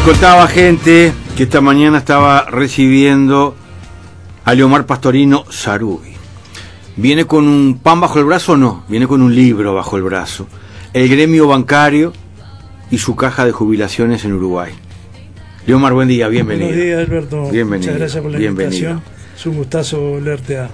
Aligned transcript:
Les 0.00 0.16
contaba 0.16 0.48
gente 0.48 1.12
que 1.36 1.42
esta 1.42 1.60
mañana 1.60 1.98
estaba 1.98 2.46
recibiendo 2.46 3.54
a 4.46 4.54
Leomar 4.54 4.86
Pastorino 4.86 5.44
Sarubi. 5.50 6.12
¿Viene 6.96 7.26
con 7.26 7.46
un 7.46 7.78
pan 7.78 8.00
bajo 8.00 8.18
el 8.18 8.24
brazo 8.24 8.52
o 8.52 8.56
no? 8.56 8.82
Viene 8.88 9.06
con 9.06 9.20
un 9.20 9.34
libro 9.34 9.74
bajo 9.74 9.98
el 9.98 10.02
brazo. 10.02 10.48
El 10.94 11.06
gremio 11.10 11.46
bancario 11.48 12.14
y 12.90 12.96
su 12.96 13.14
caja 13.14 13.44
de 13.44 13.52
jubilaciones 13.52 14.24
en 14.24 14.32
Uruguay. 14.32 14.72
Leomar, 15.66 15.92
buen 15.92 16.08
día, 16.08 16.28
bienvenido. 16.28 16.68
Buenos 16.68 16.84
días, 16.86 16.98
Alberto. 17.06 17.50
Bienvenido. 17.50 17.92
Muchas 17.92 17.98
gracias 17.98 18.22
por 18.22 18.32
la 18.32 18.38
bienvenido. 18.38 18.90
invitación. 18.92 19.02
Es 19.36 19.46
un 19.46 19.56
gustazo 19.56 20.00
volverte 20.00 20.56
a, 20.56 20.70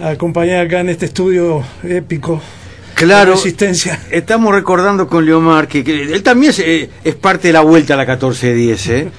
a 0.00 0.08
acompañar 0.08 0.64
acá 0.64 0.80
en 0.80 0.88
este 0.88 1.04
estudio 1.04 1.62
épico. 1.84 2.40
Claro, 2.98 3.32
Resistencia. 3.34 4.00
estamos 4.10 4.52
recordando 4.52 5.06
con 5.06 5.24
Leomar 5.24 5.68
que, 5.68 5.84
que 5.84 6.02
él 6.02 6.22
también 6.24 6.50
es, 6.50 6.58
eh, 6.58 6.90
es 7.04 7.14
parte 7.14 7.46
de 7.48 7.52
la 7.52 7.60
vuelta 7.60 7.94
a 7.94 7.96
la 7.96 8.02
1410, 8.02 8.88
¿eh? 8.88 9.10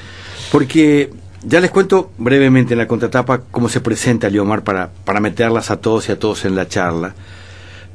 porque 0.52 1.10
ya 1.44 1.62
les 1.62 1.72
cuento 1.72 2.12
brevemente 2.18 2.73
en 2.73 2.80
la 2.80 2.88
contratapa 2.88 3.42
cómo 3.50 3.70
se 3.70 3.80
presenta 3.80 4.30
Leomar 4.30 4.66
para, 4.66 4.90
para 5.06 5.22
meterlas 5.22 5.72
a 5.72 5.78
todos 5.78 6.10
y 6.10 6.12
a 6.12 6.20
todos 6.20 6.44
en 6.44 6.56
la 6.56 6.68
charla. 6.68 7.16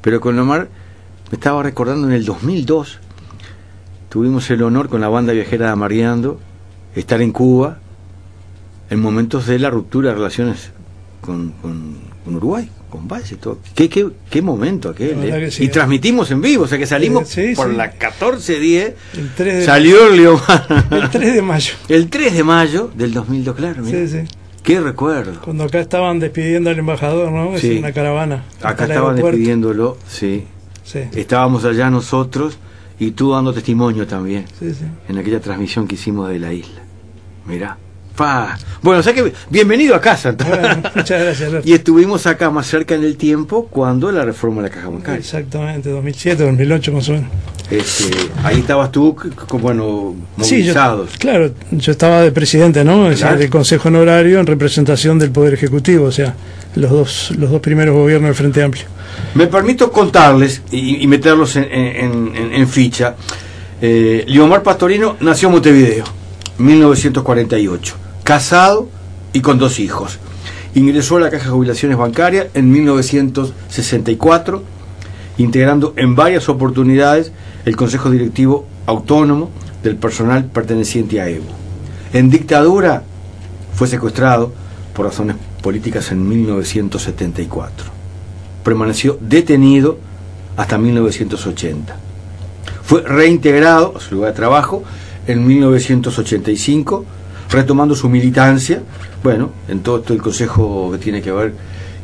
Pero 0.01 0.23
con 0.23 0.37
Leomar 0.37 0.69
me 1.30 1.37
estaba 1.37 1.62
recordando 1.62 2.06
en 2.06 2.14
el 2.14 2.25
2002, 2.25 3.01
tuvimos 4.09 4.48
el 4.51 4.62
honor 4.62 4.89
con 4.89 5.03
la 5.03 5.09
banda 5.09 5.34
viajera 5.34 5.66
de 5.66 5.73
Amariando, 5.73 6.41
estar 6.95 7.20
en 7.20 7.30
Cuba 7.30 7.78
en 8.89 9.01
momentos 9.01 9.47
de 9.47 9.59
la 9.59 9.69
ruptura 9.69 10.11
de 10.11 10.16
relaciones 10.16 10.70
con, 11.20 11.51
con, 11.61 12.13
con 12.24 12.37
Uruguay, 12.37 12.69
con 12.91 13.06
Valle, 13.06 13.37
todo. 13.37 13.59
¿Qué, 13.74 13.88
qué, 13.88 14.09
qué 14.30 14.41
momento 14.42 14.88
aquel, 14.88 15.23
eh? 15.24 15.51
sí, 15.51 15.64
Y 15.64 15.69
transmitimos 15.69 16.30
en 16.30 16.41
vivo, 16.41 16.64
o 16.64 16.66
sea 16.66 16.78
que 16.78 16.87
salimos 16.87 17.28
Sí, 17.28 17.52
por 17.55 17.70
sí. 17.70 17.77
la 17.77 17.88
1410, 17.88 18.95
El 19.19 19.30
3 19.34 19.55
de, 19.59 19.64
salió 19.64 20.09
Leomar. 20.09 20.87
el 20.91 21.10
3 21.10 21.34
de 21.34 21.42
mayo. 21.42 21.74
El 21.88 22.09
3 22.09 22.33
de 22.34 22.45
mayo 22.45 22.91
del 22.95 23.12
2002, 23.12 23.55
claro, 23.56 23.83
mira. 23.83 23.98
Sí, 24.06 24.08
sí. 24.08 24.28
Qué 24.62 24.80
recuerdo. 24.80 25.41
Cuando 25.42 25.64
acá 25.64 25.78
estaban 25.80 26.19
despidiendo 26.20 26.70
al 26.70 26.78
embajador, 26.78 27.30
¿no? 27.30 27.55
Es 27.55 27.64
una 27.64 27.92
caravana. 27.92 28.45
Acá 28.62 28.84
el 28.86 28.92
estaban 28.92 29.17
despidiéndolo, 29.17 29.98
sí. 30.08 30.47
Sí, 30.84 31.00
Estábamos 31.14 31.64
allá 31.64 31.89
nosotros 31.91 32.58
y 32.98 33.11
tú 33.12 33.33
dando 33.33 33.52
testimonio 33.55 34.06
también 34.06 34.45
sí, 34.58 34.72
sí. 34.75 34.84
en 35.08 35.19
aquella 35.19 35.41
transmisión 35.41 35.86
que 35.86 35.95
hicimos 35.97 36.28
de 36.30 36.39
la 36.39 36.52
isla. 36.52 36.83
Mirá. 37.47 37.78
Pa. 38.17 38.57
Bueno, 38.83 39.01
o 39.01 39.03
sea 39.03 39.12
que 39.12 39.33
bienvenido 39.51 39.95
a 39.95 40.01
casa. 40.01 40.29
entonces. 40.31 40.59
Bueno, 40.61 40.83
muchas 40.95 41.23
gracias, 41.23 41.53
y 41.67 41.73
estuvimos 41.73 42.27
acá 42.27 42.51
más 42.51 42.67
cerca 42.67 42.95
en 42.95 43.03
el 43.05 43.17
tiempo 43.17 43.67
cuando 43.70 44.12
la 44.12 44.25
reforma 44.25 44.62
de 44.62 44.69
la 44.69 44.75
caja 44.75 44.89
bancaria. 44.89 45.19
Exactamente, 45.19 45.91
2007, 45.91 46.45
2008 46.45 46.92
más 46.92 47.09
o 47.09 47.12
menos. 47.12 47.31
Este, 47.70 48.11
ahí 48.45 48.61
estabas 48.61 48.92
tú, 48.92 49.17
bueno, 49.53 50.15
Sí, 50.42 50.62
yo, 50.65 50.75
claro, 51.19 51.51
yo 51.70 51.92
estaba 51.92 52.20
de 52.20 52.31
presidente, 52.31 52.85
¿no? 52.85 53.09
Decir, 53.09 53.27
del 53.39 53.48
Consejo 53.51 53.89
Honorario 53.89 54.39
en 54.39 54.47
representación 54.47 55.19
del 55.19 55.31
Poder 55.31 55.55
Ejecutivo, 55.55 56.05
o 56.05 56.12
sea, 56.12 56.35
los 56.77 56.91
dos, 56.91 57.33
los 57.39 57.51
dos 57.51 57.61
primeros 57.62 57.95
gobiernos 57.97 58.29
del 58.29 58.35
Frente 58.35 58.62
Amplio. 58.62 58.85
Me 59.35 59.47
permito 59.47 59.91
contarles 59.91 60.61
y, 60.70 61.03
y 61.03 61.07
meterlos 61.07 61.57
en, 61.57 61.65
en- 61.65 62.37
en- 62.37 62.53
en 62.53 62.69
ficha. 62.69 63.15
Eh, 63.81 64.25
Leomar 64.29 64.62
Pastorino 64.62 65.17
nació 65.20 65.48
en 65.48 65.53
Montevideo, 65.55 66.05
1948, 66.59 67.97
casado 68.25 68.89
y 69.33 69.41
con 69.41 69.58
dos 69.58 69.78
hijos. 69.78 70.19
Ingresó 70.75 71.19
a 71.19 71.20
la 71.20 71.30
Caja 71.30 71.44
de 71.44 71.50
Jubilaciones 71.50 71.97
Bancarias 71.97 72.48
en 72.55 72.70
1964, 72.72 74.62
integrando 75.39 75.94
en 75.97 76.17
varias 76.17 76.48
oportunidades 76.48 77.30
el 77.64 77.77
Consejo 77.77 78.11
Directivo 78.11 78.67
Autónomo 78.86 79.50
del 79.84 79.97
personal 79.97 80.47
perteneciente 80.47 81.20
a 81.20 81.28
EVO. 81.28 81.45
En 82.12 82.30
dictadura 82.30 83.05
fue 83.75 83.86
secuestrado 83.86 84.52
por 84.95 85.06
razones 85.06 85.36
políticas 85.62 86.11
en 86.11 86.28
1974 86.28 87.95
permaneció 88.64 89.17
detenido 89.20 89.98
hasta 90.56 90.79
1980. 90.79 91.96
Fue 92.83 93.02
reintegrado 93.02 93.95
a 93.96 94.01
su 94.01 94.17
lugar 94.17 94.33
de 94.33 94.36
trabajo 94.36 94.83
en 95.27 95.46
1985, 95.46 97.05
retomando 97.55 97.95
su 97.95 98.09
militancia, 98.09 98.83
bueno, 99.23 99.51
en 99.69 99.81
todo, 99.81 100.01
todo 100.01 100.15
el 100.15 100.23
consejo 100.23 100.91
que 100.92 100.98
tiene 100.98 101.23
que 101.23 101.31
ver, 101.33 101.55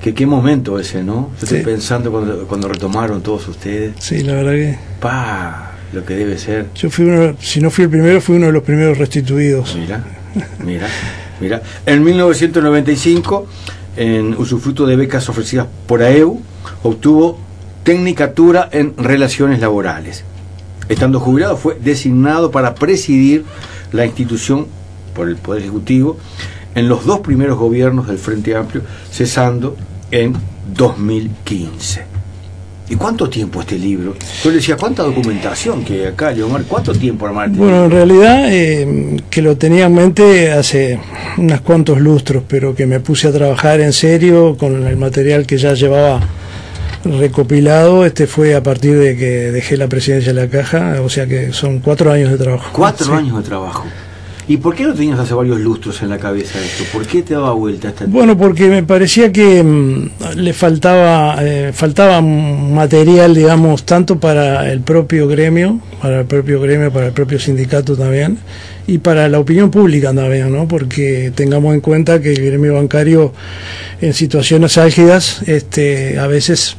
que 0.01 0.15
qué 0.15 0.27
momento 0.27 0.79
ese, 0.79 1.03
¿no? 1.03 1.31
Yo 1.39 1.45
estoy 1.45 1.61
pensando 1.63 2.11
cuando, 2.11 2.47
cuando 2.47 2.69
retomaron 2.69 3.23
todos 3.23 3.47
ustedes, 3.49 3.95
Sí, 3.99 4.23
la 4.23 4.35
verdad 4.35 4.53
que 4.53 4.79
pa, 5.01 5.73
lo 5.93 6.05
que 6.05 6.15
debe 6.15 6.39
ser. 6.39 6.67
yo 6.75 6.89
fui 6.91 7.05
uno, 7.05 7.37
si 7.41 7.61
no 7.61 7.71
fui 7.71 7.85
el 7.85 7.91
primero, 7.91 8.21
fui 8.21 8.37
uno 8.37 8.47
de 8.47 8.53
los 8.53 8.63
primeros 8.63 8.97
restituidos. 8.97 9.75
Mira, 9.77 10.03
mira, 10.65 10.87
mira. 11.41 11.63
En 11.85 12.03
1995, 12.03 13.47
en 13.97 14.35
usufructo 14.39 14.87
de 14.87 14.97
becas 14.97 15.29
ofrecidas 15.29 15.67
por 15.87 16.03
AEU, 16.03 16.41
obtuvo 16.83 17.39
Tecnicatura 17.83 18.69
en 18.73 18.95
Relaciones 18.97 19.61
Laborales. 19.61 20.25
Estando 20.89 21.21
jubilado, 21.21 21.57
fue 21.57 21.77
designado 21.81 22.51
para 22.51 22.75
presidir 22.75 23.45
la 23.93 24.07
institución 24.07 24.67
por 25.15 25.29
el 25.29 25.37
Poder 25.37 25.63
Ejecutivo 25.63 26.17
en 26.75 26.89
los 26.89 27.05
dos 27.05 27.21
primeros 27.21 27.59
gobiernos 27.59 28.07
del 28.07 28.19
Frente 28.19 28.55
Amplio, 28.55 28.83
cesando 29.11 29.77
en 30.11 30.35
2015. 30.75 32.05
¿Y 32.89 32.97
cuánto 32.97 33.29
tiempo 33.31 33.61
este 33.61 33.79
libro? 33.79 34.15
Yo 34.43 34.51
le 34.51 34.57
decía, 34.57 34.77
¿cuánta 34.77 35.05
documentación 35.05 35.85
que 35.85 36.09
acá, 36.09 36.33
Leomar? 36.33 36.65
¿Cuánto 36.65 36.93
tiempo 36.93 37.25
armar 37.27 37.47
este 37.49 37.59
Bueno, 37.61 37.85
en 37.85 37.91
realidad 37.93 38.47
eh, 38.53 39.17
que 39.31 39.43
lo 39.43 39.57
tenía 39.57 39.87
en 39.87 39.95
mente 39.95 40.51
hace 40.51 40.99
unos 41.39 41.61
cuantos 41.61 42.01
lustros, 42.01 42.43
pero 42.49 42.75
que 42.75 42.87
me 42.87 42.99
puse 42.99 43.29
a 43.29 43.33
trabajar 43.33 43.81
en 43.81 43.93
serio 43.93 44.57
con 44.59 44.87
el 44.89 44.97
material 44.97 45.47
que 45.47 45.57
ya 45.57 45.75
llevaba 45.75 46.21
recopilado, 47.05 48.05
este 48.05 48.27
fue 48.27 48.55
a 48.55 48.63
partir 48.63 48.99
de 48.99 49.17
que 49.17 49.53
dejé 49.53 49.77
la 49.77 49.89
presidencia 49.89 50.33
de 50.33 50.41
la 50.41 50.49
caja, 50.49 51.01
o 51.03 51.09
sea 51.09 51.27
que 51.27 51.53
son 51.53 51.79
cuatro 51.79 52.11
años 52.13 52.31
de 52.31 52.39
trabajo. 52.39 52.71
Cuatro 52.73 53.07
Sí. 53.07 53.13
años 53.13 53.37
de 53.37 53.43
trabajo. 53.43 53.85
¿Y 54.51 54.57
por 54.57 54.75
qué 54.75 54.83
lo 54.83 54.93
tenías 54.95 55.17
hace 55.17 55.33
varios 55.33 55.61
lustros 55.61 56.03
en 56.03 56.09
la 56.09 56.19
cabeza 56.19 56.59
esto? 56.59 56.83
¿Por 56.93 57.07
qué 57.07 57.23
te 57.23 57.35
daba 57.35 57.53
vuelta 57.53 57.91
esta 57.91 58.07
Bueno, 58.07 58.37
porque 58.37 58.67
me 58.67 58.83
parecía 58.83 59.31
que 59.31 59.63
mm, 59.63 60.35
le 60.39 60.53
faltaba 60.53 61.37
eh, 61.41 61.71
faltaba 61.73 62.21
material, 62.21 63.33
digamos, 63.33 63.87
tanto 63.87 64.19
para 64.19 64.73
el 64.73 64.81
propio 64.81 65.29
gremio, 65.29 65.79
para 66.03 66.23
el 66.23 66.27
propio 66.27 66.61
gremio, 66.61 66.93
para 66.93 67.07
el 67.07 67.13
propio 67.13 67.39
sindicato 67.39 67.97
también, 67.97 68.39
y 68.89 68.99
para 68.99 69.29
la 69.29 69.39
opinión 69.39 69.71
pública 69.71 70.13
también, 70.13 70.53
¿no? 70.53 70.67
Porque 70.67 71.31
tengamos 71.33 71.73
en 71.73 71.81
cuenta 71.81 72.21
que 72.21 72.33
el 72.33 72.45
gremio 72.45 72.75
bancario 72.75 73.33
en 74.01 74.15
situaciones 74.15 74.79
álgidas, 74.79 75.43
este, 75.47 76.19
a 76.19 76.27
veces 76.27 76.77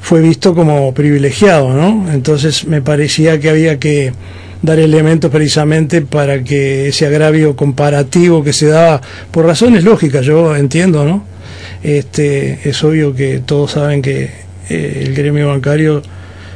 fue 0.00 0.22
visto 0.22 0.54
como 0.54 0.94
privilegiado, 0.94 1.74
¿no? 1.74 2.10
Entonces 2.10 2.66
me 2.66 2.80
parecía 2.80 3.38
que 3.38 3.50
había 3.50 3.78
que 3.78 4.14
dar 4.62 4.78
elementos 4.78 5.30
precisamente 5.30 6.02
para 6.02 6.42
que 6.44 6.88
ese 6.88 7.06
agravio 7.06 7.56
comparativo 7.56 8.44
que 8.44 8.52
se 8.52 8.66
daba 8.66 9.00
por 9.30 9.46
razones 9.46 9.84
lógicas, 9.84 10.24
yo 10.24 10.54
entiendo, 10.56 11.04
¿no? 11.04 11.24
Este, 11.82 12.68
es 12.68 12.82
obvio 12.84 13.14
que 13.14 13.40
todos 13.40 13.72
saben 13.72 14.02
que 14.02 14.30
eh, 14.68 15.04
el 15.06 15.14
gremio 15.14 15.48
bancario 15.48 16.02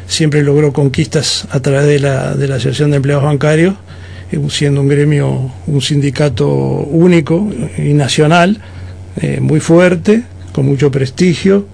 siempre 0.06 0.42
logró 0.42 0.72
conquistas 0.72 1.48
a 1.50 1.60
través 1.60 1.86
de 1.86 1.98
la, 1.98 2.34
de 2.34 2.46
la 2.46 2.56
Asociación 2.56 2.90
de 2.90 2.98
Empleados 2.98 3.24
Bancarios, 3.24 3.74
eh, 4.30 4.38
siendo 4.50 4.82
un 4.82 4.88
gremio, 4.88 5.50
un 5.66 5.80
sindicato 5.80 6.46
único 6.46 7.50
y 7.78 7.94
nacional, 7.94 8.60
eh, 9.20 9.38
muy 9.40 9.60
fuerte, 9.60 10.24
con 10.52 10.66
mucho 10.66 10.90
prestigio, 10.90 11.66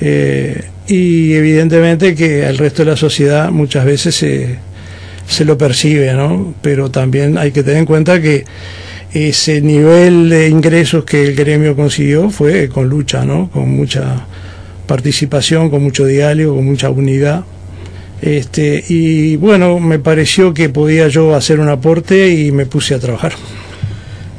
y 0.00 1.32
evidentemente 1.32 2.14
que 2.14 2.46
al 2.46 2.56
resto 2.56 2.84
de 2.84 2.90
la 2.92 2.96
sociedad 2.96 3.50
muchas 3.50 3.84
veces 3.84 4.14
se, 4.14 4.58
se 5.28 5.44
lo 5.44 5.56
percibe, 5.58 6.12
¿no? 6.14 6.54
Pero 6.62 6.90
también 6.90 7.38
hay 7.38 7.52
que 7.52 7.62
tener 7.62 7.78
en 7.78 7.86
cuenta 7.86 8.20
que 8.20 8.44
ese 9.12 9.60
nivel 9.60 10.28
de 10.28 10.48
ingresos 10.48 11.04
que 11.04 11.22
el 11.22 11.34
gremio 11.36 11.76
consiguió 11.76 12.30
fue 12.30 12.68
con 12.68 12.88
lucha, 12.88 13.24
¿no? 13.24 13.50
Con 13.50 13.68
mucha 13.70 14.26
participación, 14.86 15.70
con 15.70 15.82
mucho 15.82 16.06
diálogo, 16.06 16.56
con 16.56 16.64
mucha 16.64 16.90
unidad. 16.90 17.44
Este, 18.20 18.82
y 18.88 19.36
bueno, 19.36 19.78
me 19.78 19.98
pareció 19.98 20.52
que 20.52 20.68
podía 20.70 21.08
yo 21.08 21.34
hacer 21.36 21.60
un 21.60 21.68
aporte 21.68 22.28
y 22.34 22.50
me 22.50 22.66
puse 22.66 22.94
a 22.94 22.98
trabajar. 22.98 23.32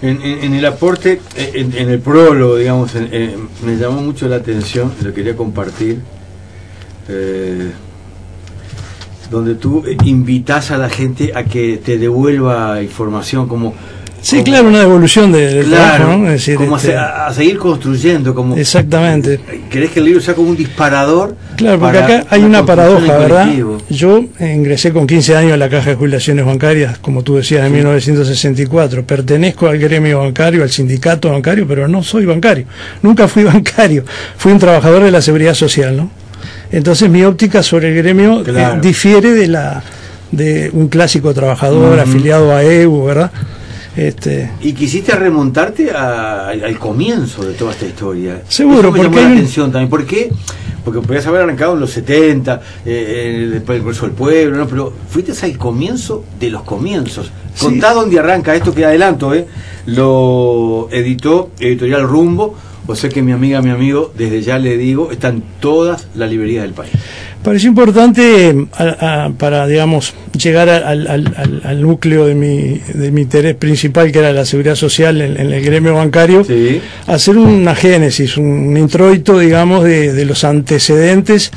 En, 0.01 0.21
en- 0.21 0.43
en 0.43 0.53
el 0.55 0.65
aporte, 0.65 1.19
en, 1.35 1.73
el 1.89 1.99
prólogo, 1.99 2.57
digamos, 2.57 2.91
me 2.95 3.75
llamó 3.77 4.01
mucho 4.01 4.27
la 4.27 4.37
atención, 4.37 4.91
lo 5.03 5.13
quería 5.13 5.35
compartir, 5.35 5.99
eh, 7.09 7.69
donde 9.29 9.55
tú 9.55 9.83
invitas 10.05 10.71
a 10.71 10.77
la 10.77 10.89
gente 10.89 11.31
a 11.35 11.43
que 11.43 11.77
te 11.77 11.97
devuelva 11.97 12.81
información, 12.81 13.47
como 13.47 13.73
Sí, 14.21 14.43
claro, 14.43 14.67
una 14.67 14.79
devolución 14.79 15.31
de, 15.31 15.53
del 15.53 15.65
Claro, 15.67 15.95
trabajo, 15.95 16.17
¿no? 16.17 16.27
Es 16.27 16.33
decir, 16.33 16.55
como 16.55 16.75
este, 16.75 16.95
a, 16.95 17.27
a 17.27 17.33
seguir 17.33 17.57
construyendo, 17.57 18.35
como 18.35 18.57
Exactamente. 18.57 19.39
¿Querés 19.69 19.91
que 19.91 19.99
el 19.99 20.05
libro 20.05 20.21
sea 20.21 20.33
como 20.33 20.49
un 20.49 20.57
disparador? 20.57 21.35
Claro, 21.55 21.79
porque 21.79 21.97
acá 21.99 22.25
hay 22.29 22.43
una 22.43 22.65
paradoja, 22.65 23.17
¿verdad? 23.17 23.49
Yo 23.89 24.25
ingresé 24.39 24.91
con 24.91 25.07
15 25.07 25.35
años 25.35 25.53
a 25.53 25.57
la 25.57 25.69
Caja 25.69 25.91
de 25.91 25.95
Jubilaciones 25.95 26.45
Bancarias, 26.45 26.97
como 26.99 27.23
tú 27.23 27.37
decías, 27.37 27.65
en 27.65 27.73
1964. 27.73 29.05
Pertenezco 29.05 29.67
al 29.67 29.77
gremio 29.77 30.19
bancario, 30.19 30.63
al 30.63 30.69
sindicato 30.69 31.29
bancario, 31.29 31.65
pero 31.67 31.87
no 31.87 32.03
soy 32.03 32.25
bancario. 32.25 32.65
Nunca 33.01 33.27
fui 33.27 33.43
bancario. 33.45 34.03
Fui 34.37 34.51
un 34.51 34.59
trabajador 34.59 35.03
de 35.03 35.11
la 35.11 35.21
seguridad 35.21 35.53
social, 35.53 35.95
¿no? 35.95 36.09
Entonces 36.71 37.09
mi 37.09 37.23
óptica 37.23 37.63
sobre 37.63 37.89
el 37.89 37.95
gremio 37.95 38.43
eh, 38.45 38.79
difiere 38.81 39.33
de 39.33 39.47
la 39.47 39.83
de 40.31 40.69
un 40.73 40.87
clásico 40.89 41.33
trabajador 41.33 41.99
afiliado 41.99 42.53
a 42.53 42.63
EU, 42.63 43.05
¿verdad? 43.05 43.31
Este, 43.95 44.51
Y 44.61 44.73
quisiste 44.73 45.13
remontarte 45.15 45.89
a- 45.91 46.49
al 46.49 46.77
comienzo 46.77 47.43
de 47.43 47.53
toda 47.53 47.71
esta 47.71 47.85
historia. 47.87 48.41
Seguro, 48.47 48.79
Eso 48.79 48.91
me 48.91 48.97
porque 48.99 49.03
llamó 49.15 49.15
la 49.21 49.27
hay 49.27 49.33
atención 49.39 49.71
también. 49.71 49.89
¿Por 49.89 50.05
qué? 50.05 50.29
Porque 50.85 51.01
podías 51.01 51.25
haber 51.25 51.41
arrancado 51.41 51.73
en 51.73 51.79
los 51.81 51.89
70, 51.91 52.61
eh, 52.85 53.49
después 53.53 53.75
del 53.77 53.83
Congreso 53.83 54.05
del 54.05 54.15
Pueblo, 54.15 54.57
¿no? 54.57 54.67
pero 54.67 54.93
fuiste 55.09 55.33
al 55.45 55.57
comienzo 55.57 56.23
de 56.39 56.49
los 56.51 56.61
comienzos. 56.61 57.31
Sí. 57.55 57.65
Contá 57.65 57.93
dónde 57.93 58.19
arranca 58.19 58.55
esto 58.55 58.73
que 58.73 58.85
adelanto, 58.85 59.33
¿eh? 59.33 59.47
Lo 59.87 60.87
editó 60.91 61.51
Editorial 61.59 62.03
Rumbo, 62.03 62.55
o 62.89 62.95
sea 62.95 63.09
que 63.09 63.21
mi 63.21 63.31
amiga, 63.31 63.61
mi 63.61 63.69
amigo, 63.69 64.11
desde 64.17 64.41
ya 64.41 64.57
le 64.59 64.77
digo, 64.77 65.11
están 65.11 65.43
todas 65.59 66.07
las 66.15 66.29
librerías 66.29 66.63
del 66.63 66.73
país. 66.73 66.91
Pareció 67.43 67.69
importante 67.69 68.49
eh, 68.49 68.65
a- 68.77 69.25
a- 69.25 69.29
para, 69.29 69.65
digamos, 69.65 70.13
llegar 70.37 70.67
al, 70.67 71.07
al- 71.07 71.33
al- 71.37 71.61
al 71.63 71.81
núcleo 71.81 72.25
de 72.25 72.35
mi, 72.35 72.81
de 72.93 73.11
mi 73.11 73.21
interés 73.21 73.55
principal, 73.55 74.11
que 74.11 74.19
era 74.19 74.33
la 74.33 74.43
seguridad 74.43 74.75
social 74.75 75.21
en, 75.21 75.39
en 75.39 75.53
el 75.53 75.63
gremio 75.63 75.93
bancario, 75.93 76.43
Sí. 76.43 76.81
hacer 77.07 77.37
una 77.37 77.75
génesis, 77.75 78.35
un 78.35 78.75
introito, 78.75 79.39
digamos, 79.39 79.85
de, 79.85 80.11
de 80.13 80.25
los 80.25 80.43
antecedentes, 80.43 81.51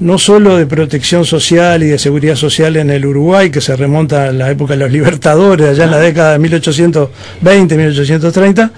no 0.00 0.18
solo 0.18 0.56
de 0.56 0.66
protección 0.66 1.24
social 1.24 1.84
y 1.84 1.86
de 1.86 1.98
seguridad 1.98 2.34
social 2.34 2.76
en 2.76 2.90
el 2.90 3.06
Uruguay, 3.06 3.50
que 3.50 3.60
se 3.60 3.76
remonta 3.76 4.28
a 4.28 4.32
la 4.32 4.50
época 4.50 4.72
de 4.74 4.80
los 4.80 4.90
libertadores, 4.90 5.68
allá 5.68 5.84
en 5.84 5.90
la 5.92 5.98
década 6.00 6.32
de 6.32 6.38
1820, 6.40 7.76
1830, 7.76 8.72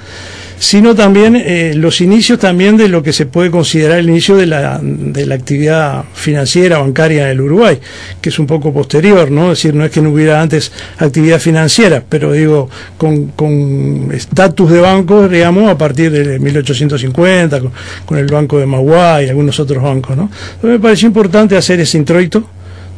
sino 0.61 0.95
también 0.95 1.37
eh, 1.37 1.73
los 1.75 2.03
inicios 2.03 2.39
también 2.39 2.77
de 2.77 2.89
lo 2.89 3.03
que 3.03 3.15
se 3.15 3.25
puede 3.25 3.51
considerar 3.51 3.99
el 3.99 4.11
inicio 4.11 4.37
de 4.37 4.45
la, 4.45 4.79
de 4.83 5.25
la 5.25 5.35
actividad 5.35 6.05
financiera 6.12 6.79
bancaria 6.79 7.31
en 7.31 7.41
Uruguay, 7.41 7.81
que 8.21 8.29
es 8.29 8.39
un 8.39 8.47
poco 8.47 8.71
posterior, 8.71 9.31
¿no? 9.31 9.53
Es 9.53 9.59
decir, 9.59 9.75
no 9.75 9.87
es 9.87 9.91
que 9.91 10.03
no 10.03 10.11
hubiera 10.11 10.43
antes 10.43 10.71
actividad 10.99 11.41
financiera, 11.41 12.05
pero 12.07 12.33
digo, 12.33 12.69
con 12.99 13.29
con 13.29 14.11
estatus 14.12 14.71
de 14.71 14.81
banco, 14.81 15.29
digamos, 15.29 15.71
a 15.71 15.79
partir 15.79 16.11
de 16.11 16.39
1850, 16.39 17.59
con, 17.59 17.73
con 18.05 18.19
el 18.19 18.27
Banco 18.27 18.59
de 18.59 18.67
Maguá 18.67 19.23
y 19.23 19.31
algunos 19.31 19.59
otros 19.61 19.83
bancos, 19.83 20.15
¿no? 20.15 20.31
Me 20.63 20.79
pareció 20.79 21.09
importante 21.09 21.56
hacer 21.56 21.81
ese 21.81 21.97
introito 21.97 22.45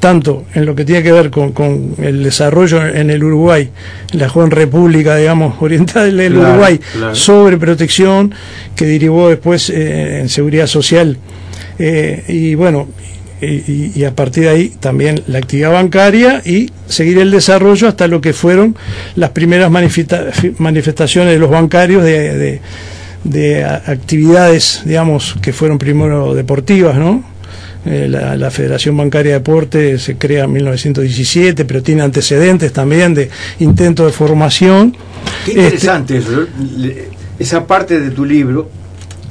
tanto 0.03 0.45
en 0.55 0.67
lo 0.67 0.75
que 0.75 0.85
tiene 0.85 1.01
que 1.05 1.13
ver 1.13 1.31
con, 1.31 1.53
con 1.53 1.95
el 2.03 2.25
desarrollo 2.25 2.85
en 2.85 3.09
el 3.09 3.23
Uruguay, 3.23 3.71
en 4.13 4.19
la 4.19 4.29
joven 4.29 4.51
república, 4.51 5.15
digamos, 5.15 5.55
oriental 5.63 6.17
del 6.17 6.33
Claro, 6.33 6.51
Uruguay, 6.51 6.81
claro. 6.93 7.15
sobre 7.15 7.57
protección, 7.57 8.35
que 8.75 8.85
derivó 8.85 9.29
después 9.29 9.71
eh, 9.71 10.19
en 10.21 10.29
seguridad 10.29 10.67
social. 10.67 11.19
Eh, 11.79 12.25
y 12.27 12.57
bueno, 12.57 12.89
y, 13.41 14.03
a 14.05 14.15
partir 14.15 14.45
de 14.45 14.49
ahí 14.51 14.69
también 14.81 15.23
la 15.29 15.39
actividad 15.39 15.73
bancaria 15.73 16.43
y 16.45 16.71
seguir 16.89 17.19
el 17.19 17.31
desarrollo 17.31 17.87
hasta 17.89 18.07
lo 18.09 18.21
que 18.21 18.33
fueron 18.33 18.77
las 19.15 19.31
primeras 19.31 19.71
manifesta- 19.71 20.27
manifestaciones 20.59 21.33
de 21.35 21.39
los 21.39 21.51
bancarios 21.51 22.03
de, 22.03 22.37
de- 22.37 22.61
de 23.25 23.65
actividades, 23.65 24.83
digamos, 24.85 25.37
que 25.41 25.53
fueron 25.53 25.79
primero 25.79 26.35
deportivas, 26.35 26.97
¿no? 26.97 27.23
Eh, 27.85 28.07
la, 28.09 28.37
la 28.37 28.51
Federación 28.51 28.97
Bancaria 28.97 29.33
de 29.33 29.39
Deporte 29.39 29.99
se 29.99 30.17
crea 30.17 30.45
en 30.45 30.53
1917, 30.53 31.65
pero 31.65 31.83
tiene 31.83 32.03
antecedentes 32.03 32.73
también 32.73 33.13
de 33.15 33.29
intentos 33.59 34.07
de 34.07 34.13
formación. 34.13 34.97
Qué 35.45 35.51
Este, 35.51 35.63
interesante 35.65 36.19
eso. 36.19 36.31
Yo, 36.33 36.47
le- 36.79 37.09
esa 37.39 37.67
parte 37.67 37.99
de 37.99 38.11
tu 38.11 38.25
libro 38.25 38.71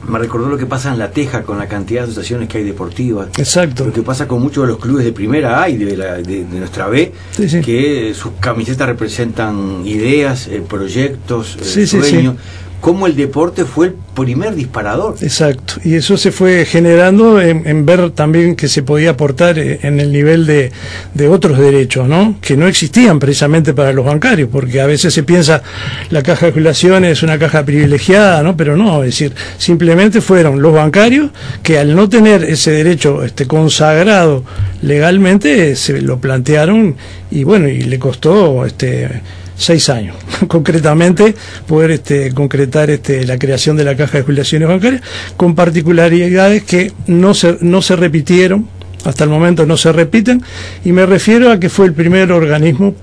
me 0.09 0.17
recordó 0.19 0.49
lo 0.49 0.57
que 0.57 0.65
pasa 0.65 0.91
en 0.91 0.99
La 0.99 1.11
Teja 1.11 1.43
con 1.43 1.57
la 1.59 1.67
cantidad 1.67 2.01
de 2.01 2.07
asociaciones 2.11 2.49
que 2.49 2.57
hay 2.57 2.63
deportivas. 2.65 3.29
exacto. 3.37 3.85
Lo 3.85 3.93
que 3.93 4.01
pasa 4.01 4.27
con 4.27 4.41
muchos 4.41 4.63
de 4.65 4.73
los 4.73 4.79
clubes 4.79 5.05
de 5.05 5.13
primera 5.13 5.61
A 5.63 5.69
y 5.69 5.77
de, 5.77 5.95
la- 5.95 6.15
de- 6.17 6.43
de 6.43 6.59
nuestra 6.59 6.87
B, 6.87 7.11
Sí, 7.37 7.47
sí. 7.47 7.61
que 7.61 8.11
sus 8.13 8.33
camisetas 8.41 8.87
representan 8.87 9.83
ideas, 9.85 10.47
eh, 10.47 10.61
proyectos, 10.67 11.55
eh, 11.61 11.63
sí, 11.63 11.87
sueños. 11.87 12.35
Cómo 12.81 13.07
el 13.07 13.15
deporte 13.15 13.63
fue 13.63 13.87
el 13.87 13.95
primer 14.15 14.55
disparador. 14.55 15.15
Exacto, 15.21 15.75
y 15.83 15.95
eso 15.95 16.17
se 16.17 16.31
fue 16.31 16.65
generando 16.65 17.39
en, 17.39 17.85
ver 17.85 18.11
también 18.11 18.55
que 18.55 18.67
se 18.67 18.83
podía 18.83 19.11
aportar 19.11 19.57
eh, 19.57 19.79
en 19.83 19.99
el 19.99 20.11
nivel 20.11 20.45
de, 20.45 20.71
de 21.13 21.29
otros 21.29 21.57
derechos, 21.57 22.07
¿no? 22.07 22.35
Que 22.41 22.57
no 22.57 22.67
existían 22.67 23.19
precisamente 23.19 23.73
para 23.73 23.93
los 23.93 24.05
bancarios, 24.05 24.49
porque 24.51 24.81
a 24.81 24.85
veces 24.85 25.13
se 25.13 25.23
piensa 25.23 25.61
la 26.09 26.23
caja 26.23 26.47
de 26.47 26.51
jubilaciones 26.51 27.11
es 27.11 27.23
una 27.23 27.37
caja 27.37 27.63
privilegiada, 27.63 28.43
¿no? 28.43 28.57
Pero 28.57 28.75
no, 28.75 29.03
es 29.03 29.11
decir, 29.11 29.33
simplemente 29.57 30.21
fueron 30.21 30.61
los 30.61 30.73
bancarios 30.73 31.31
que 31.63 31.77
al 31.77 31.95
no 31.95 32.09
tener 32.09 32.43
ese 32.43 32.71
derecho 32.71 33.23
este, 33.23 33.45
consagrado 33.45 34.43
legalmente 34.81 35.71
eh, 35.71 35.75
se 35.75 36.01
lo 36.01 36.19
plantearon 36.19 36.95
y 37.29 37.43
bueno, 37.43 37.67
y 37.67 37.81
le 37.83 37.99
costó 37.99 38.65
este 38.65 39.21
seis 39.61 39.89
años, 39.89 40.15
concretamente, 40.47 41.35
poder 41.67 41.91
este, 41.91 42.33
concretar 42.33 42.89
este, 42.89 43.25
la 43.25 43.37
creación 43.37 43.77
de 43.77 43.83
la 43.83 43.95
caja 43.95 44.17
de 44.17 44.23
jubilaciones 44.23 44.67
bancarias, 44.67 45.01
con 45.37 45.55
particularidades 45.55 46.63
que 46.63 46.91
no 47.07 47.33
se, 47.33 47.57
no 47.61 47.81
se 47.81 47.95
repitieron, 47.95 48.67
hasta 49.05 49.23
el 49.23 49.29
momento 49.29 49.65
no 49.65 49.77
se 49.77 49.91
repiten, 49.91 50.43
y 50.83 50.91
me 50.91 51.05
refiero 51.05 51.51
a 51.51 51.59
que 51.59 51.69
fue 51.69 51.85
el 51.85 51.93
primer 51.93 52.31
organismo, 52.31 52.93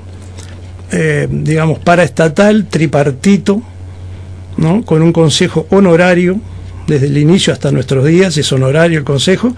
eh, 0.93 1.29
digamos, 1.31 1.79
paraestatal, 1.81 2.67
tripartito, 2.67 3.63
¿no? 4.57 4.85
con 4.85 5.03
un 5.03 5.13
consejo 5.13 5.67
honorario, 5.71 6.41
desde 6.87 7.07
el 7.07 7.19
inicio 7.19 7.53
hasta 7.53 7.71
nuestros 7.71 8.05
días, 8.07 8.37
es 8.37 8.51
honorario 8.53 8.99
el 8.99 9.05
consejo, 9.05 9.55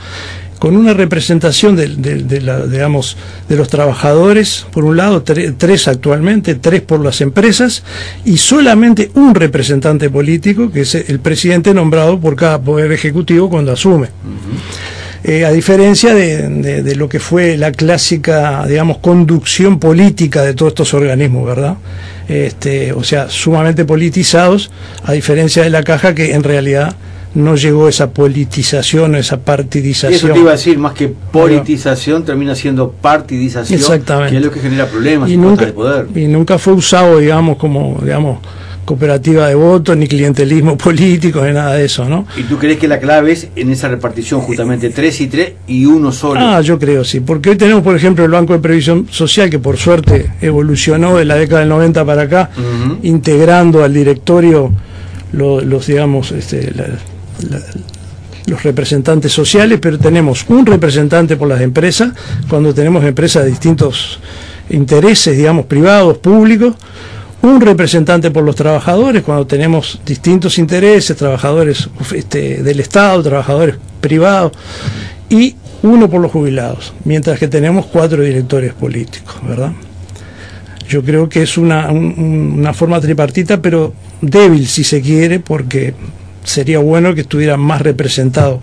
con 0.61 0.77
una 0.77 0.95
representación 0.95 1.75
de, 1.75 1.89
de- 1.89 2.23
de 2.23 2.41
la- 2.43 2.65
digamos, 2.67 3.17
de 3.49 3.57
los 3.57 3.69
trabajadores, 3.69 4.67
por 4.71 4.85
un 4.85 4.97
lado, 4.97 5.25
tre- 5.25 5.53
tres 5.59 5.89
actualmente, 5.89 6.55
tres 6.55 6.83
por 6.83 7.01
las 7.03 7.21
empresas, 7.23 7.83
y 8.25 8.37
solamente 8.37 9.11
un 9.15 9.35
representante 9.35 10.09
político, 10.11 10.71
que 10.71 10.83
es 10.83 10.95
el 10.95 11.19
presidente 11.19 11.75
nombrado 11.75 12.21
por 12.21 12.37
cada 12.37 12.61
poder 12.61 12.93
ejecutivo 12.93 13.51
cuando 13.51 13.73
asume. 13.73 14.09
Eh, 15.25 15.45
a 15.45 15.51
diferencia 15.51 16.15
de, 16.15 16.49
de- 16.49 16.83
de 16.83 16.95
lo 16.95 17.09
que 17.09 17.21
fue 17.21 17.57
la 17.57 17.73
clásica, 17.73 18.65
digamos, 18.67 18.99
conducción 18.99 19.79
política 19.79 20.43
de 20.43 20.55
todos 20.55 20.71
estos 20.73 20.95
organismos, 20.95 21.47
¿verdad? 21.47 21.75
Este, 22.29 22.93
o 22.93 23.03
sea, 23.03 23.29
sumamente 23.29 23.85
politizados, 23.85 24.71
a 25.05 25.13
diferencia 25.13 25.63
de 25.63 25.71
la 25.71 25.83
caja 25.83 26.15
que 26.15 26.33
en 26.35 26.43
realidad 26.45 26.95
no 27.35 27.55
llegó 27.57 27.89
esa 27.89 28.11
politización, 28.11 29.15
esa 29.15 29.37
Eso 29.37 29.45
partidización. 29.45 30.33
te 30.33 30.39
iba 30.41 30.51
a 30.51 30.55
decir, 30.55 30.79
más 30.79 30.93
que 30.95 31.09
politización, 31.09 32.25
termina 32.25 32.55
siendo 32.55 32.91
partidización, 32.91 33.79
Exactamente. 33.79 34.33
que 34.33 34.39
es 34.39 34.45
lo 34.45 34.51
que 34.51 34.61
genera 34.61 34.87
problemas 34.87 35.31
y 35.31 35.37
nunca, 35.37 35.67
de 35.67 35.73
poder. 35.73 36.07
y 36.15 36.27
nunca 36.27 36.59
fue 36.59 36.73
usado, 36.73 37.19
digamos, 37.19 37.57
como, 37.57 37.99
digamos, 38.03 38.41
cooperativa 38.85 39.47
de 39.47 39.55
voto, 39.55 39.95
ni 39.95 40.09
clientelismo 40.09 40.77
político, 40.87 41.45
ni 41.45 41.53
nada 41.53 41.75
de 41.75 41.85
eso, 41.85 42.09
¿no? 42.09 42.27
¿Y 42.37 42.43
tú 42.43 42.59
crees 42.59 42.79
que 42.79 42.89
la 42.89 42.99
clave 42.99 43.31
es 43.31 43.47
en 43.55 43.71
esa 43.71 43.87
repartición 43.87 44.41
justamente 44.41 44.91
tres 44.91 45.21
y 45.21 45.29
tres 45.29 45.53
y 45.69 45.85
uno 45.87 46.11
solo? 46.11 46.41
Ah, 46.41 46.61
yo 46.63 46.81
creo, 46.81 47.05
sí. 47.05 47.21
Porque 47.21 47.51
hoy 47.51 47.57
tenemos, 47.57 47.85
por 47.85 47.95
ejemplo, 47.95 48.25
el 48.25 48.33
Banco 48.33 48.55
de 48.55 48.59
Previsión 48.59 49.07
Social, 49.09 49.49
que 49.49 49.61
por 49.61 49.77
suerte 49.77 50.33
evolucionó 50.41 51.17
de 51.17 51.25
la 51.27 51.37
década 51.37 51.61
del 51.61 51.69
90 51.69 52.05
para 52.05 52.23
acá, 52.23 52.51
integrando 53.05 53.85
al 53.85 53.93
directorio 53.95 54.73
lo- 55.33 55.61
los, 55.61 55.87
digamos, 55.87 56.33
este, 56.33 56.73
la- 56.75 56.89
los 58.47 58.63
representantes 58.63 59.33
sociales, 59.33 59.79
pero 59.81 59.99
tenemos 59.99 60.45
un 60.49 60.67
representante 60.67 61.37
por 61.37 61.49
las 61.49 61.61
empresas, 61.61 62.13
cuando 62.49 62.75
tenemos 62.75 63.05
empresas 63.05 63.45
de 63.45 63.51
distintos 63.51 64.19
intereses, 64.71 65.37
digamos, 65.37 65.67
privados, 65.67 66.19
públicos, 66.19 66.75
un 67.43 67.61
representante 67.61 68.31
por 68.31 68.43
los 68.45 68.55
trabajadores, 68.57 69.23
cuando 69.23 69.47
tenemos 69.47 70.01
distintos 70.05 70.59
intereses, 70.59 71.17
trabajadores 71.17 71.89
este, 72.15 72.63
del 72.63 72.81
Estado, 72.81 73.23
trabajadores 73.23 73.77
privados, 74.01 74.53
y 75.29 75.55
uno 75.83 76.11
por 76.11 76.21
los 76.21 76.31
jubilados, 76.33 76.93
mientras 77.05 77.39
que 77.39 77.49
tenemos 77.49 77.87
cuatro 77.87 78.23
directores 78.23 78.75
políticos, 78.75 79.37
¿verdad? 79.47 79.73
Yo 80.89 81.03
creo 81.03 81.29
que 81.29 81.43
es 81.43 81.57
una, 81.57 81.91
un- 81.91 82.55
una 82.59 82.75
forma 82.75 83.01
tripartita, 83.01 83.63
pero 83.63 83.95
débil 84.21 84.67
si 84.67 84.83
se 84.85 85.01
quiere, 85.01 85.39
porque 85.41 85.95
sería 86.45 86.79
bueno 86.79 87.15
que 87.15 87.23
estuviera 87.23 87.57
más 87.57 87.83
representado 87.83 88.61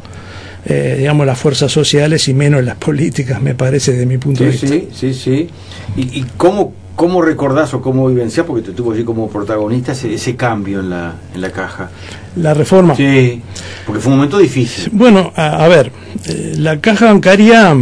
eh, 0.69 0.95
digamos, 0.99 1.25
las 1.25 1.39
fuerzas 1.39 1.71
sociales 1.71 2.27
y 2.27 2.33
menos 2.33 2.61
las 2.63 2.75
políticas, 2.75 3.41
me 3.41 3.55
parece, 3.55 3.93
de 3.93 4.05
mi 4.05 4.17
punto 4.17 4.39
sí, 4.39 4.45
de 4.45 4.51
vista. 4.51 4.67
Sí, 4.67 4.87
sí, 4.93 5.13
sí. 5.13 5.49
¿Y, 5.95 6.19
y 6.19 6.25
cómo, 6.35 6.73
cómo 6.93 7.21
recordás 7.21 7.73
o 7.73 7.81
cómo 7.81 8.07
vivenciás, 8.07 8.45
porque 8.45 8.63
te 8.63 8.71
tuvo 8.73 8.91
así 8.91 9.05
como 9.05 9.29
protagonista, 9.29 9.93
ese, 9.93 10.13
ese 10.13 10.35
cambio 10.35 10.81
en 10.81 10.89
la, 10.89 11.15
en 11.33 11.39
la 11.39 11.51
caja? 11.51 11.89
La 12.35 12.53
reforma. 12.53 12.97
Sí, 12.97 13.41
porque 13.85 14.01
fue 14.01 14.11
un 14.11 14.17
momento 14.17 14.37
difícil. 14.39 14.89
Bueno, 14.91 15.31
a, 15.37 15.63
a 15.63 15.67
ver, 15.69 15.89
eh, 16.25 16.55
la 16.57 16.81
caja 16.81 17.05
bancaria 17.05 17.73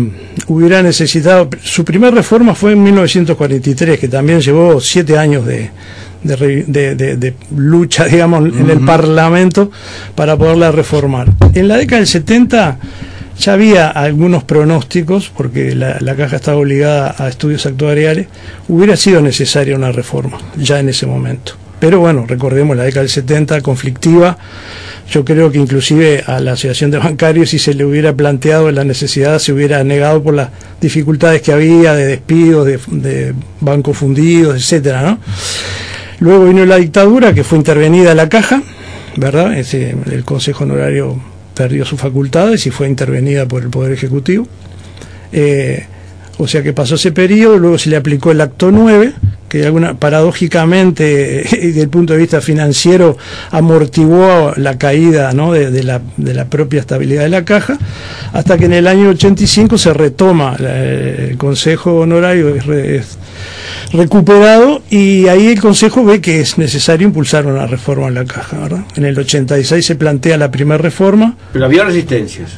hubiera 0.48 0.84
necesitado, 0.84 1.50
su 1.64 1.84
primera 1.84 2.14
reforma 2.14 2.54
fue 2.54 2.74
en 2.74 2.84
1943, 2.84 4.00
que 4.00 4.08
también 4.08 4.42
llevó 4.42 4.80
siete 4.80 5.18
años 5.18 5.44
de, 5.48 5.72
de, 6.26 6.64
de- 6.68 6.96
de- 6.96 7.16
de 7.18 7.34
lucha, 7.56 8.06
digamos, 8.12 8.46
en 8.54 8.70
el. 8.70 8.80
Parlamento 8.86 9.72
para 10.16 10.38
poderla 10.38 10.72
reformar. 10.72 11.28
En 11.54 11.68
la 11.68 11.78
década 11.78 12.00
del 12.00 12.08
70 12.08 12.78
ya 13.40 13.54
había 13.54 13.90
algunos 13.90 14.44
pronósticos, 14.44 15.30
porque 15.36 15.76
la, 15.76 15.98
la 16.00 16.16
caja 16.16 16.38
estaba 16.38 16.58
obligada 16.58 17.16
a 17.18 17.28
estudios 17.28 17.66
actuariales, 17.66 18.28
hubiera 18.70 18.96
sido 18.96 19.22
necesaria 19.22 19.76
una 19.76 19.92
reforma 19.92 20.38
ya 20.56 20.80
en 20.80 20.90
ese 20.90 21.06
momento. 21.06 21.54
Pero 21.80 22.00
bueno, 22.00 22.26
recordemos 22.28 22.78
la 22.78 22.84
década 22.84 23.02
del 23.02 23.10
70, 23.10 23.60
conflictiva, 23.62 24.38
yo 25.12 25.26
creo 25.26 25.52
que 25.52 25.58
inclusive 25.58 26.24
a 26.26 26.40
la 26.40 26.54
Asociación 26.54 26.90
de 26.90 26.98
Bancarios, 27.00 27.50
si 27.50 27.60
se 27.60 27.74
le 27.74 27.84
hubiera 27.86 28.14
planteado 28.14 28.72
la 28.72 28.86
necesidad, 28.86 29.38
se 29.40 29.52
hubiera 29.52 29.84
negado 29.84 30.24
por 30.24 30.34
las 30.34 30.50
dificultades 30.80 31.42
que 31.42 31.52
había 31.52 31.94
de 31.94 32.06
despidos, 32.08 32.66
de, 32.66 32.80
de 32.88 33.34
bancos 33.60 33.98
fundidos, 33.98 34.56
etcétera, 34.56 35.02
¿no? 35.02 35.20
Luego 36.26 36.46
vino 36.46 36.66
la 36.66 36.78
dictadura, 36.78 37.36
que 37.36 37.44
fue 37.44 37.60
intervenida 37.60 38.16
la 38.16 38.28
caja, 38.28 38.64
¿verdad? 39.16 39.56
Ese, 39.60 39.96
el 40.12 40.26
Consejo 40.26 40.64
Honorario 40.64 41.22
perdió 41.54 41.86
sus 41.86 42.00
facultades 42.00 42.66
y 42.66 42.72
fue 42.72 42.90
intervenida 42.90 43.48
por 43.48 43.62
el 43.62 43.70
Poder 43.70 43.92
Ejecutivo. 43.92 44.48
Eh, 45.32 45.86
o 46.40 46.48
sea 46.48 46.64
que 46.64 46.74
pasó 46.74 46.96
ese 46.96 47.12
periodo, 47.12 47.60
luego 47.60 47.78
se 47.78 47.92
le 47.92 47.96
aplicó 47.96 48.32
el 48.32 48.42
acto 48.42 48.72
9, 48.72 49.14
que 49.60 49.66
alguna, 49.66 49.94
paradójicamente, 49.96 51.04
desde 51.52 51.82
el 51.82 51.90
punto 51.90 52.14
de 52.14 52.20
vista 52.20 52.42
financiero, 52.42 53.18
amortiguó 53.52 54.54
la 54.58 54.78
caída 54.78 55.32
de, 55.34 55.84
la, 55.84 56.46
propia 56.46 56.80
estabilidad 56.80 57.24
de 57.24 57.30
la 57.30 57.46
caja, 57.46 57.78
hasta 58.34 58.58
que 58.58 58.66
en 58.66 58.74
el 58.74 58.88
año 58.88 59.10
85 59.10 59.78
se 59.78 59.94
retoma 59.94 60.56
eh, 60.60 61.30
el 61.32 61.38
Consejo 61.38 62.00
Honorario, 62.00 62.56
es, 62.56 62.66
re- 62.66 62.96
es 62.98 63.18
recuperado, 63.92 64.82
y 64.90 65.28
ahí 65.28 65.48
el 65.48 65.62
Consejo 65.62 66.04
ve 66.04 66.22
que 66.22 66.42
es 66.42 66.58
necesario 66.58 67.08
impulsar 67.08 67.46
una 67.46 67.66
reforma 67.68 68.08
en 68.08 68.16
la 68.16 68.26
caja. 68.26 68.58
En 68.96 69.06
el 69.06 69.18
86 69.18 69.86
se 69.86 69.96
plantea 69.96 70.38
la 70.38 70.52
primera 70.52 70.78
reforma, 70.78 71.36
Pero 71.54 71.66
había 71.66 71.84
resistencias. 71.84 72.52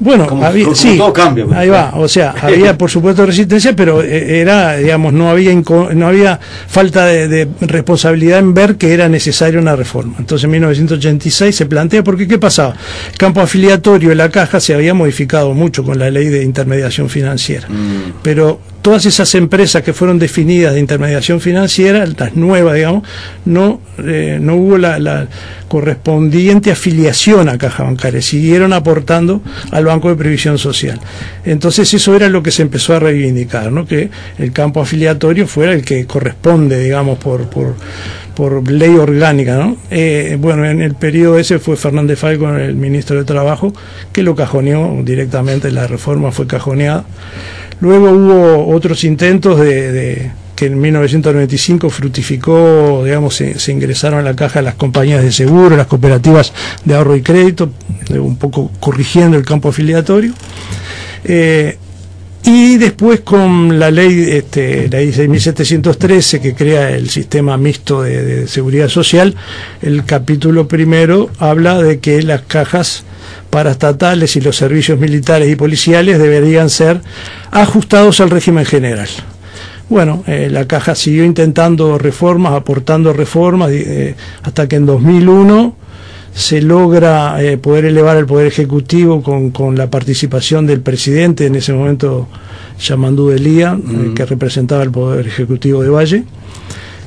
Bueno, 0.00 0.26
Como- 0.26 0.44
había, 0.44 0.64
como 0.64 0.76
sí, 0.76 0.96
todo 0.98 1.12
cambia, 1.12 1.44
pues. 1.46 1.56
ahí 1.56 1.68
va, 1.68 1.92
o 1.94 2.08
sea, 2.08 2.34
había 2.42 2.76
por 2.76 2.90
supuesto 2.90 3.24
resistencia, 3.24 3.74
pero 3.76 4.02
eh, 4.02 4.40
era, 4.40 4.76
digamos, 4.76 5.12
no 5.12 5.28
había 5.30 5.52
no 5.94 6.06
había 6.08 6.38
falta 6.68 7.06
de, 7.06 7.28
de 7.28 7.48
responsabilidad 7.60 8.38
en 8.40 8.54
ver 8.54 8.76
que 8.76 8.92
era 8.92 9.08
necesaria 9.08 9.58
una 9.60 9.76
reforma. 9.76 10.14
Entonces 10.18 10.44
en 10.44 10.50
1986 10.52 11.54
se 11.54 11.66
plantea, 11.66 12.02
porque 12.02 12.26
¿qué 12.26 12.38
pasaba? 12.38 12.74
El 13.12 13.18
campo 13.18 13.40
afiliatorio 13.40 14.08
de 14.10 14.14
la 14.16 14.30
caja 14.30 14.60
se 14.60 14.74
había 14.74 14.94
modificado 14.94 15.54
mucho 15.54 15.84
con 15.84 15.98
la 15.98 16.10
ley 16.10 16.26
de 16.28 16.42
intermediación 16.42 17.08
financiera, 17.08 17.68
Mm. 17.68 18.12
pero 18.22 18.60
todas 18.84 19.06
esas 19.06 19.34
empresas 19.34 19.82
que 19.82 19.94
fueron 19.94 20.18
definidas 20.18 20.74
de 20.74 20.80
intermediación 20.80 21.40
financiera, 21.40 22.04
las 22.04 22.36
nuevas, 22.36 22.74
digamos, 22.74 23.02
no, 23.46 23.80
eh, 23.96 24.36
no 24.38 24.56
hubo 24.56 24.76
la, 24.76 24.98
la 24.98 25.26
correspondiente 25.68 26.70
afiliación 26.70 27.48
a 27.48 27.56
caja 27.56 27.84
bancaria, 27.84 28.20
siguieron 28.20 28.74
aportando 28.74 29.40
al 29.70 29.86
Banco 29.86 30.10
de 30.10 30.16
Previsión 30.16 30.58
Social. 30.58 31.00
Entonces 31.46 31.94
eso 31.94 32.14
era 32.14 32.28
lo 32.28 32.42
que 32.42 32.50
se 32.50 32.60
empezó 32.60 32.94
a 32.94 32.98
reivindicar, 32.98 33.72
¿no? 33.72 33.86
que 33.86 34.10
el 34.38 34.52
campo 34.52 34.82
afiliatorio 34.82 35.46
fuera 35.46 35.72
el 35.72 35.82
que 35.82 36.04
corresponde, 36.04 36.78
digamos, 36.78 37.18
por, 37.18 37.48
por, 37.48 37.76
por 38.34 38.70
ley 38.70 38.96
orgánica. 38.96 39.56
¿no? 39.56 39.76
Eh, 39.90 40.36
bueno, 40.40 40.64
en 40.64 40.80
el 40.80 40.94
periodo 40.94 41.38
ese 41.38 41.58
fue 41.58 41.76
Fernández 41.76 42.18
Falco, 42.18 42.48
el 42.54 42.74
ministro 42.74 43.16
de 43.16 43.24
Trabajo, 43.24 43.72
que 44.12 44.22
lo 44.22 44.34
cajoneó 44.34 45.00
directamente, 45.02 45.70
la 45.70 45.86
reforma 45.86 46.32
fue 46.32 46.46
cajoneada. 46.46 47.04
Luego 47.80 48.10
hubo 48.10 48.74
otros 48.74 49.04
intentos 49.04 49.60
de, 49.60 50.30
que 50.56 50.66
en 50.66 50.80
1995 50.80 51.90
fructificó, 51.90 53.02
digamos, 53.04 53.34
se, 53.34 53.72
ingresaron 53.72 54.20
a 54.20 54.22
la 54.22 54.36
caja 54.36 54.62
las 54.62 54.74
compañías 54.74 55.22
de 55.22 55.32
seguro, 55.32 55.76
las 55.76 55.86
cooperativas 55.86 56.52
de 56.84 56.94
ahorro 56.94 57.16
y 57.16 57.22
crédito, 57.22 57.70
un 58.10 58.36
poco 58.36 58.70
corrigiendo 58.80 59.36
el 59.36 59.44
campo 59.44 59.68
afiliatorio. 59.68 60.32
Eh, 61.24 61.78
y 62.44 62.76
después 62.76 63.20
con 63.20 63.78
la 63.78 63.90
ley, 63.90 64.26
este, 64.30 64.88
la 64.90 64.98
ley 64.98 65.12
6713 65.12 66.40
que 66.40 66.54
crea 66.54 66.90
el 66.90 67.08
sistema 67.08 67.56
mixto 67.56 68.02
de, 68.02 68.46
seguridad 68.46 68.88
social, 68.88 69.34
el 69.80 70.04
capítulo 70.04 70.68
primero 70.68 71.30
habla 71.38 71.82
de 71.82 72.00
que 72.00 72.22
las 72.22 72.42
cajas 72.42 73.04
paraestatales 73.48 74.36
y 74.36 74.42
los 74.42 74.56
servicios 74.56 74.98
militares 74.98 75.50
y 75.50 75.56
policiales 75.56 76.18
deberían 76.18 76.68
ser 76.68 77.00
ajustados 77.50 78.20
al 78.20 78.28
régimen 78.30 78.66
general. 78.66 79.08
Bueno, 79.88 80.22
eh, 80.26 80.48
la 80.50 80.66
caja 80.66 80.94
siguió 80.94 81.24
intentando 81.24 81.98
reformas, 81.98 82.52
aportando 82.52 83.12
reformas, 83.12 83.70
eh, 83.70 84.16
hasta 84.42 84.68
que 84.68 84.76
en 84.76 84.86
2001 84.86 85.76
se 86.34 86.60
logra 86.60 87.42
eh, 87.42 87.56
poder 87.58 87.84
elevar 87.84 88.16
al 88.16 88.26
Poder 88.26 88.46
Ejecutivo 88.48 89.22
con, 89.22 89.50
con 89.50 89.76
la 89.76 89.88
participación 89.88 90.66
del 90.66 90.80
presidente, 90.80 91.46
en 91.46 91.54
ese 91.54 91.72
momento 91.72 92.28
Yamandú 92.80 93.28
Delía, 93.28 93.78
eh, 93.78 94.12
que 94.14 94.26
representaba 94.26 94.82
el 94.82 94.90
Poder 94.90 95.26
Ejecutivo 95.26 95.82
de 95.82 95.88
Valle, 95.90 96.24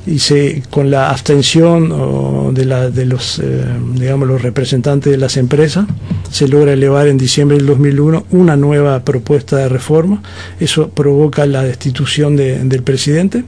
y 0.06 0.20
se, 0.20 0.64
con 0.70 0.90
la 0.90 1.10
abstención 1.10 1.92
o, 1.92 2.52
de, 2.54 2.64
la, 2.64 2.90
de 2.90 3.06
los, 3.06 3.40
eh, 3.40 3.66
digamos, 3.96 4.26
los 4.30 4.42
representantes 4.42 5.12
de 5.12 5.18
las 5.18 5.36
empresas, 5.36 5.86
se 6.32 6.48
logra 6.48 6.72
elevar 6.72 7.10
en 7.10 7.18
diciembre 7.18 7.58
del 7.58 7.66
2001 7.68 8.26
una 8.32 8.56
nueva 8.56 9.02
propuesta 9.04 9.58
de 9.58 9.68
reforma. 9.68 10.22
Eso 10.62 10.88
provoca 10.88 11.46
la 11.46 11.64
destitución 11.64 12.38
de- 12.38 12.60
del 12.64 12.84
presidente 12.84 13.44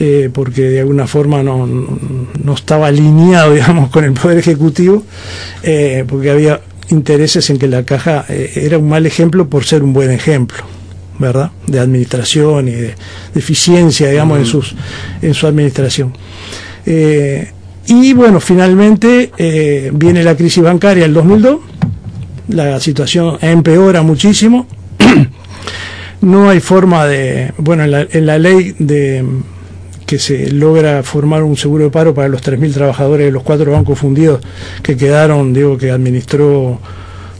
eh, 0.00 0.30
porque 0.32 0.62
de 0.62 0.80
alguna 0.80 1.06
forma 1.06 1.42
no, 1.42 1.66
no, 1.66 2.54
estaba 2.54 2.88
alineado, 2.88 3.54
digamos, 3.54 3.90
con 3.90 4.04
el 4.04 4.12
Poder 4.12 4.38
Ejecutivo, 4.38 5.04
eh, 5.62 6.04
porque 6.08 6.30
había 6.30 6.60
intereses 6.90 7.48
en 7.50 7.58
que 7.58 7.68
la 7.68 7.84
caja 7.84 8.24
eh, 8.28 8.50
era 8.54 8.78
un 8.78 8.88
mal 8.88 9.06
ejemplo 9.06 9.48
por 9.48 9.64
ser 9.64 9.82
un 9.82 9.92
buen 9.92 10.10
ejemplo, 10.10 10.64
¿verdad? 11.18 11.52
De 11.66 11.78
administración 11.78 12.68
y 12.68 12.72
de, 12.72 12.80
de 12.88 12.94
eficiencia, 13.34 14.10
digamos, 14.10 14.38
en, 14.38 14.46
sus, 14.46 14.74
en 15.22 15.34
su 15.34 15.46
administración. 15.46 16.12
Eh, 16.86 17.52
y 17.86 18.12
bueno, 18.12 18.40
finalmente 18.40 19.30
eh, 19.36 19.90
viene 19.92 20.22
la 20.22 20.36
crisis 20.36 20.62
bancaria 20.62 21.04
el 21.04 21.14
2002, 21.14 21.60
la 22.48 22.80
situación 22.80 23.38
empeora 23.40 24.02
muchísimo, 24.02 24.66
no 26.20 26.50
hay 26.50 26.60
forma 26.60 27.06
de, 27.06 27.52
bueno, 27.58 27.84
en 27.84 27.90
la, 27.90 28.06
en 28.10 28.26
la 28.26 28.38
ley 28.38 28.74
de 28.78 29.24
que 30.10 30.18
se 30.18 30.50
logra 30.50 31.04
formar 31.04 31.44
un 31.44 31.56
seguro 31.56 31.84
de 31.84 31.90
paro 31.90 32.12
para 32.12 32.26
los 32.26 32.42
3.000 32.42 32.74
trabajadores 32.74 33.26
de 33.26 33.30
los 33.30 33.44
cuatro 33.44 33.70
bancos 33.70 33.96
fundidos 33.96 34.40
que 34.82 34.96
quedaron, 34.96 35.52
digo, 35.52 35.78
que 35.78 35.92
administró 35.92 36.80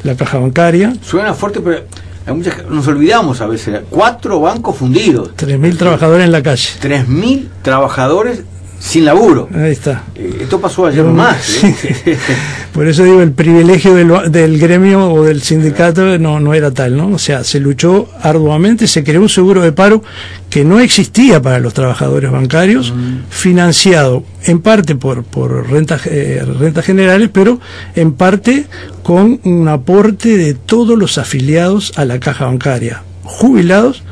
la 0.04 0.14
caja 0.14 0.38
bancaria. 0.38 0.94
Suena 1.02 1.34
fuerte, 1.34 1.60
pero 1.60 1.82
hay 2.24 2.32
muchas, 2.32 2.64
nos 2.68 2.86
olvidamos 2.86 3.40
a 3.40 3.48
veces. 3.48 3.80
Cuatro 3.90 4.38
bancos 4.38 4.76
fundidos. 4.76 5.30
3.000 5.36 5.78
trabajadores 5.78 6.26
en 6.26 6.30
la 6.30 6.44
calle. 6.44 6.68
3.000 6.80 7.48
trabajadores 7.62 8.44
sin 8.80 9.04
laburo. 9.04 9.48
Ahí 9.54 9.72
está. 9.72 10.04
Eh, 10.16 10.38
Esto 10.40 10.58
pasó 10.60 10.86
ayer 10.86 11.04
más. 11.04 11.62
¿eh? 11.62 12.16
Por 12.72 12.88
eso 12.88 13.04
digo, 13.04 13.20
el 13.20 13.32
privilegio 13.32 13.94
del, 13.94 14.32
del 14.32 14.58
gremio 14.58 15.12
o 15.12 15.22
del 15.22 15.42
sindicato 15.42 16.18
no, 16.18 16.40
no 16.40 16.54
era 16.54 16.70
tal, 16.70 16.96
¿no? 16.96 17.08
O 17.08 17.18
sea, 17.18 17.44
se 17.44 17.60
luchó 17.60 18.08
arduamente, 18.22 18.86
se 18.86 19.04
creó 19.04 19.20
un 19.20 19.28
seguro 19.28 19.60
de 19.60 19.72
paro 19.72 20.02
que 20.48 20.64
no 20.64 20.80
existía 20.80 21.42
para 21.42 21.60
los 21.60 21.74
trabajadores 21.74 22.30
bancarios, 22.30 22.92
financiado 23.28 24.24
en 24.44 24.60
parte 24.60 24.96
por, 24.96 25.24
por 25.24 25.70
rentas, 25.70 26.06
eh, 26.06 26.42
rentas 26.58 26.84
generales, 26.84 27.28
pero 27.32 27.60
en 27.94 28.14
parte 28.14 28.64
con 29.02 29.40
un 29.44 29.68
aporte 29.68 30.36
de 30.36 30.54
todos 30.54 30.98
los 30.98 31.18
afiliados 31.18 31.92
a 31.96 32.04
la 32.06 32.18
caja 32.18 32.46
bancaria, 32.46 33.02
jubilados 33.24 34.02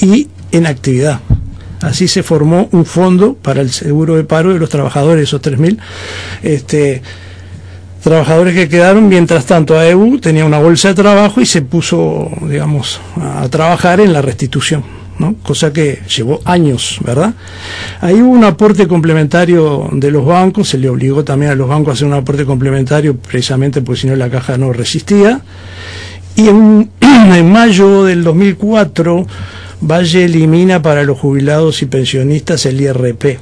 y 0.00 0.28
en 0.52 0.66
actividad. 0.66 1.20
Así 1.80 2.08
se 2.08 2.22
formó 2.22 2.68
un 2.72 2.86
fondo 2.86 3.34
para 3.34 3.60
el 3.60 3.70
seguro 3.70 4.16
de 4.16 4.24
paro 4.24 4.52
de 4.52 4.58
los 4.58 4.70
trabajadores, 4.70 5.24
esos 5.24 5.42
3.000 5.42 5.78
este, 6.42 7.02
trabajadores 8.02 8.54
que 8.54 8.68
quedaron. 8.68 9.08
Mientras 9.08 9.44
tanto, 9.46 9.78
AEU 9.78 10.18
tenía 10.18 10.44
una 10.44 10.58
bolsa 10.58 10.88
de 10.88 10.94
trabajo 10.94 11.40
y 11.40 11.46
se 11.46 11.62
puso, 11.62 12.30
digamos, 12.48 13.00
a 13.20 13.48
trabajar 13.48 14.00
en 14.00 14.12
la 14.12 14.22
restitución 14.22 14.84
¿no? 15.18 15.36
cosa 15.42 15.72
que 15.72 16.00
llevó 16.14 16.40
años, 16.44 16.98
¿verdad? 17.04 17.34
Ahí 18.00 18.20
hubo 18.20 18.32
un 18.32 18.44
aporte 18.44 18.88
complementario 18.88 19.88
de 19.92 20.10
los 20.10 20.24
bancos, 20.24 20.68
se 20.68 20.78
le 20.78 20.88
obligó 20.88 21.24
también 21.24 21.52
a 21.52 21.54
los 21.54 21.68
bancos 21.68 21.90
a 21.90 21.92
hacer 21.94 22.06
un 22.08 22.14
aporte 22.14 22.44
complementario 22.44 23.16
precisamente 23.16 23.80
porque 23.82 24.02
si 24.02 24.06
no 24.06 24.16
la 24.16 24.30
caja 24.30 24.58
no 24.58 24.72
resistía. 24.72 25.40
Y 26.36 26.48
en, 26.48 26.90
en 27.00 27.52
mayo 27.52 28.04
del 28.04 28.24
2004, 28.24 29.26
Valle 29.80 30.24
elimina 30.24 30.82
para 30.82 31.04
los 31.04 31.18
jubilados 31.18 31.82
y 31.82 31.86
pensionistas 31.86 32.66
el 32.66 32.80
IRP. 32.80 33.38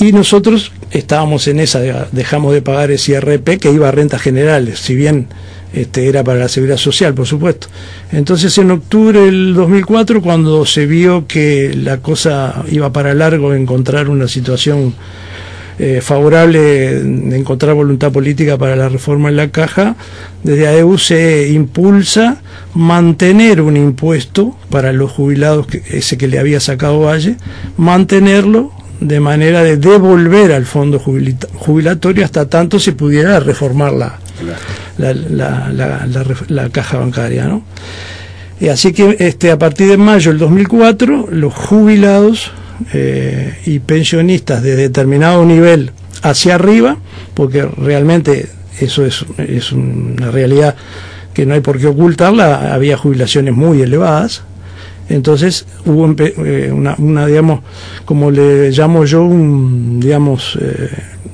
Y 0.00 0.12
nosotros 0.12 0.72
estábamos 0.90 1.46
en 1.48 1.60
esa, 1.60 1.80
dejamos 2.12 2.52
de 2.54 2.62
pagar 2.62 2.90
ese 2.90 3.12
IRP 3.12 3.58
que 3.58 3.70
iba 3.70 3.88
a 3.88 3.92
rentas 3.92 4.20
generales, 4.20 4.80
si 4.80 4.94
bien 4.94 5.28
este, 5.72 6.06
era 6.08 6.22
para 6.22 6.38
la 6.38 6.48
seguridad 6.48 6.76
social, 6.76 7.14
por 7.14 7.26
supuesto. 7.26 7.68
Entonces, 8.10 8.56
en 8.58 8.70
octubre 8.70 9.20
del 9.20 9.54
2004, 9.54 10.20
cuando 10.20 10.66
se 10.66 10.86
vio 10.86 11.26
que 11.26 11.72
la 11.74 11.98
cosa 11.98 12.64
iba 12.70 12.92
para 12.92 13.14
largo, 13.14 13.54
encontrar 13.54 14.08
una 14.08 14.28
situación 14.28 14.94
eh, 15.78 16.00
favorable, 16.02 16.60
de 16.60 17.36
encontrar 17.36 17.74
voluntad 17.74 18.12
política 18.12 18.58
para 18.58 18.76
la 18.76 18.88
reforma 18.88 19.28
en 19.28 19.36
la 19.36 19.48
caja, 19.50 19.96
desde 20.42 20.68
AEU 20.68 20.98
se 20.98 21.50
impulsa 21.50 22.42
mantener 22.74 23.60
un 23.60 23.76
impuesto 23.76 24.56
para 24.70 24.92
los 24.92 25.10
jubilados, 25.10 25.66
que, 25.66 25.82
ese 25.90 26.18
que 26.18 26.28
le 26.28 26.38
había 26.38 26.60
sacado 26.60 27.00
Valle, 27.00 27.36
mantenerlo 27.76 28.72
de 29.00 29.18
manera 29.18 29.62
de 29.62 29.76
devolver 29.76 30.52
al 30.52 30.64
fondo 30.64 31.00
jubilatorio 31.00 32.24
hasta 32.24 32.48
tanto 32.48 32.78
se 32.78 32.92
pudiera 32.92 33.40
reformar 33.40 33.92
la, 33.92 34.18
la, 34.98 35.14
la, 35.14 36.36
la, 36.48 36.68
caja 36.70 36.98
bancaria. 36.98 37.46
¿no? 37.46 37.64
Y 38.60 38.68
así 38.68 38.92
que 38.92 39.16
este, 39.18 39.50
a 39.50 39.58
partir 39.58 39.88
de 39.88 39.96
mayo 39.96 40.30
del 40.30 40.38
2004, 40.38 41.28
los 41.30 41.52
jubilados 41.52 42.52
eh, 42.92 43.58
y 43.66 43.78
pensionistas 43.80 44.62
de 44.62 44.76
determinado 44.76 45.44
nivel 45.44 45.92
hacia 46.22 46.54
arriba, 46.54 46.98
porque 47.34 47.62
realmente 47.62 48.48
eso 48.80 49.04
es, 49.04 49.24
es 49.38 49.72
una 49.72 50.30
realidad 50.30 50.76
que 51.34 51.46
no 51.46 51.54
hay 51.54 51.60
por 51.60 51.78
qué 51.78 51.86
ocultarla, 51.86 52.74
había 52.74 52.96
jubilaciones 52.96 53.54
muy 53.54 53.80
elevadas, 53.82 54.42
entonces 55.08 55.66
hubo 55.84 56.14
eh, 56.18 56.70
una, 56.72 56.94
una, 56.98 57.26
digamos, 57.26 57.60
como 58.04 58.30
le 58.30 58.70
llamo 58.70 59.04
yo, 59.04 59.24
un, 59.24 60.00
digamos, 60.00 60.58
eh, 60.60 60.90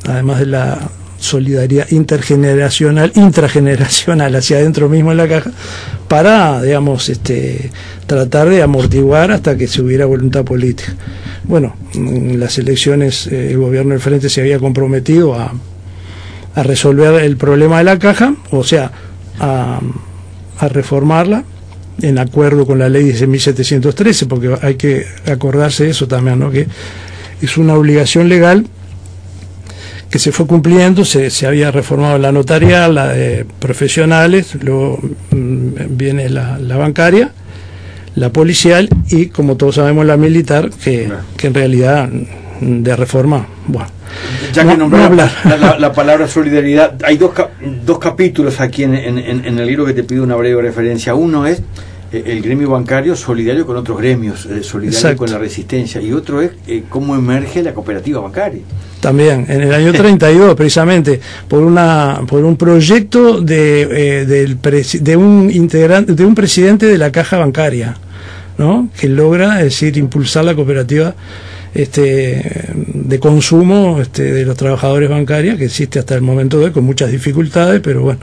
además 0.07 0.41
de 0.41 0.47
la 0.47 0.79
solidaridad 1.19 1.91
intergeneracional, 1.91 3.13
intrageneracional 3.15 4.35
hacia 4.37 4.59
adentro 4.59 4.89
mismo 4.89 5.11
en 5.11 5.19
la 5.19 5.29
caja, 5.29 5.51
para, 6.07 6.63
digamos, 6.63 7.09
este, 7.09 7.71
tratar 8.07 8.49
de 8.49 8.63
amortiguar 8.63 9.33
hasta 9.33 9.57
que 9.57 9.67
se 9.67 9.83
hubiera 9.83 10.07
voluntad 10.07 10.45
política. 10.45 10.95
Bueno, 11.49 11.75
en 11.95 12.39
las 12.39 12.59
elecciones 12.59 13.27
eh, 13.27 13.51
el 13.51 13.59
gobierno 13.59 13.93
del 13.93 14.01
Frente 14.01 14.29
se 14.29 14.41
había 14.41 14.59
comprometido 14.59 15.35
a, 15.35 15.53
resolver 16.55 17.23
el 17.23 17.37
problema 17.37 17.79
de 17.79 17.85
la 17.85 17.99
caja, 18.01 18.35
o 18.51 18.65
sea, 18.65 18.91
a, 19.39 19.81
reformarla 20.61 21.45
en 22.03 22.19
acuerdo 22.19 22.67
con 22.67 22.81
la 22.81 22.89
ley 22.89 23.05
1713, 23.05 24.27
porque 24.27 24.57
hay 24.61 24.75
que 24.75 25.07
acordarse 25.27 25.85
de 25.85 25.91
eso 25.91 26.09
también, 26.09 26.41
¿no? 26.41 26.51
que 26.51 26.67
es 27.41 27.57
una 27.59 27.75
obligación 27.75 28.29
legal 28.29 28.67
que 30.11 30.19
se 30.19 30.33
fue 30.33 30.47
cumpliendo, 30.47 31.05
se, 31.05 31.31
se 31.31 31.47
había 31.47 31.71
reformado 31.71 32.19
la 32.19 32.33
notarial, 32.33 32.95
la 32.95 33.09
de 33.09 33.45
profesionales, 33.59 34.57
luego 34.61 34.99
mm, 35.31 35.97
viene 35.97 36.31
la, 36.31 36.59
bancaria, 36.77 37.33
la 38.19 38.31
policial 38.31 38.89
y, 39.11 39.27
como 39.27 39.57
todos 39.57 39.77
sabemos, 39.77 40.05
la 40.07 40.17
militar, 40.17 40.71
que, 40.71 41.11
que 41.37 41.47
en 41.47 41.55
realidad 41.55 42.09
de 42.61 42.97
reforma, 42.97 43.47
bueno. 43.67 43.89
Ya 44.53 44.67
que 44.67 44.77
no, 44.77 44.89
no 44.89 44.97
la, 44.97 45.31
la, 45.45 45.79
la, 45.79 45.93
palabra 45.93 46.27
solidaridad, 46.27 46.99
hay 47.05 47.19
dos, 47.19 47.33
dos 47.85 47.99
capítulos 47.99 48.61
aquí 48.61 48.83
en, 48.83 48.95
en, 48.95 49.19
en, 49.19 49.59
el 49.59 49.67
libro 49.67 49.85
que 49.85 49.93
te 49.93 50.03
pido 50.03 50.25
una 50.25 50.35
breve 50.35 50.63
referencia. 50.63 51.15
Uno 51.15 51.47
es 51.47 51.63
eh, 52.11 52.23
el 52.27 52.41
gremio 52.41 52.71
bancario 52.71 53.15
solidario 53.15 53.67
con 53.67 53.77
otros 53.77 53.99
gremios, 53.99 54.47
eh, 54.47 54.63
solidario 54.63 54.99
Exacto. 54.99 55.19
con 55.19 55.31
la 55.31 55.39
resistencia, 55.39 56.01
y 56.01 56.13
otro 56.13 56.41
es 56.41 56.53
eh, 56.67 56.85
cómo 56.89 57.15
emerge 57.15 57.63
la 57.63 57.75
cooperativa 57.75 58.21
bancaria. 58.21 58.63
También, 59.01 59.47
en 59.49 59.61
el 59.61 59.75
año 59.75 59.93
32, 59.97 60.55
precisamente, 60.55 61.21
por 61.47 61.63
una 61.63 62.23
por 62.27 62.45
un 62.45 62.57
proyecto 62.57 63.41
de, 63.41 63.83
eh, 63.83 64.27
del 64.27 64.59
de 64.61 65.17
un 65.17 65.51
integrante, 65.53 66.15
de 66.15 66.25
un 66.25 66.35
presidente 66.35 66.87
de 66.87 66.99
la 66.99 67.13
caja 67.13 67.37
bancaria, 67.39 67.97
¿no? 68.59 68.89
que 68.99 69.09
logra, 69.09 69.59
es 69.59 69.65
decir, 69.65 69.97
impulsar 69.97 70.45
la 70.45 70.55
cooperativa 70.55 71.15
este, 71.75 72.43
de 72.77 73.19
consumo 73.21 74.01
este, 74.01 74.33
de 74.33 74.45
los 74.45 74.57
trabajadores 74.57 75.09
bancarios, 75.09 75.59
que 75.59 75.67
existe 75.67 75.99
hasta 75.99 76.15
el 76.15 76.23
momento 76.23 76.59
de 76.59 76.67
hoy 76.67 76.71
con 76.73 76.85
muchas 76.85 77.11
dificultades, 77.11 77.81
pero 77.81 78.03
bueno. 78.03 78.21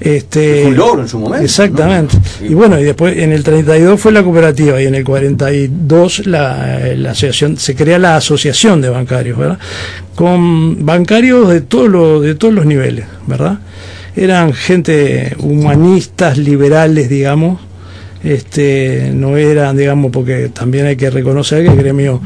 Este, 0.00 0.66
un 0.66 0.76
logro 0.76 1.02
en 1.02 1.08
su 1.08 1.18
momento. 1.18 1.44
Exactamente. 1.44 2.16
¿no? 2.40 2.46
Y 2.46 2.54
bueno, 2.54 2.80
y 2.80 2.84
después 2.84 3.16
en 3.16 3.32
el 3.32 3.44
32 3.44 4.00
fue 4.00 4.12
la 4.12 4.22
cooperativa 4.22 4.80
y 4.82 4.86
en 4.86 4.94
el 4.94 5.04
42 5.04 6.26
la, 6.26 6.80
la 6.96 7.10
asociación, 7.10 7.58
se 7.58 7.74
crea 7.74 7.98
la 7.98 8.16
asociación 8.16 8.80
de 8.80 8.88
bancarios, 8.88 9.38
¿verdad? 9.38 9.58
Con 10.14 10.84
bancarios 10.84 11.48
de, 11.48 11.60
todo 11.60 11.86
lo, 11.86 12.20
de 12.20 12.34
todos 12.34 12.52
los 12.52 12.66
niveles, 12.66 13.06
¿verdad? 13.26 13.58
Eran 14.16 14.52
gente 14.52 15.36
humanistas, 15.38 16.36
liberales, 16.38 17.08
digamos, 17.08 17.60
este 18.22 19.12
no 19.14 19.36
eran 19.36 19.76
digamos 19.76 20.10
porque 20.10 20.50
también 20.50 20.86
hay 20.86 20.96
que 20.96 21.10
reconocer 21.10 21.64
que 21.64 21.70
el 21.70 21.76
gremio 21.76 22.20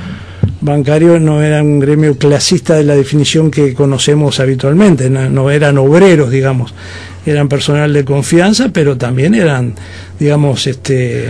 bancario 0.65 1.21
no 1.21 1.43
era 1.43 1.63
un 1.63 1.79
gremio 1.79 2.17
clasista 2.17 2.75
de 2.75 2.85
la 2.85 2.97
definición 2.97 3.51
que 3.51 3.75
conocemos 3.75 4.41
habitualmente, 4.41 5.11
no, 5.11 5.51
eran 5.51 5.77
obreros, 5.79 6.31
digamos, 6.31 6.75
eran 7.27 7.49
personal 7.49 7.93
de 7.93 8.05
confianza, 8.05 8.71
pero 8.73 8.97
también 8.97 9.35
eran, 9.35 9.75
digamos, 10.19 10.67
este, 10.67 11.27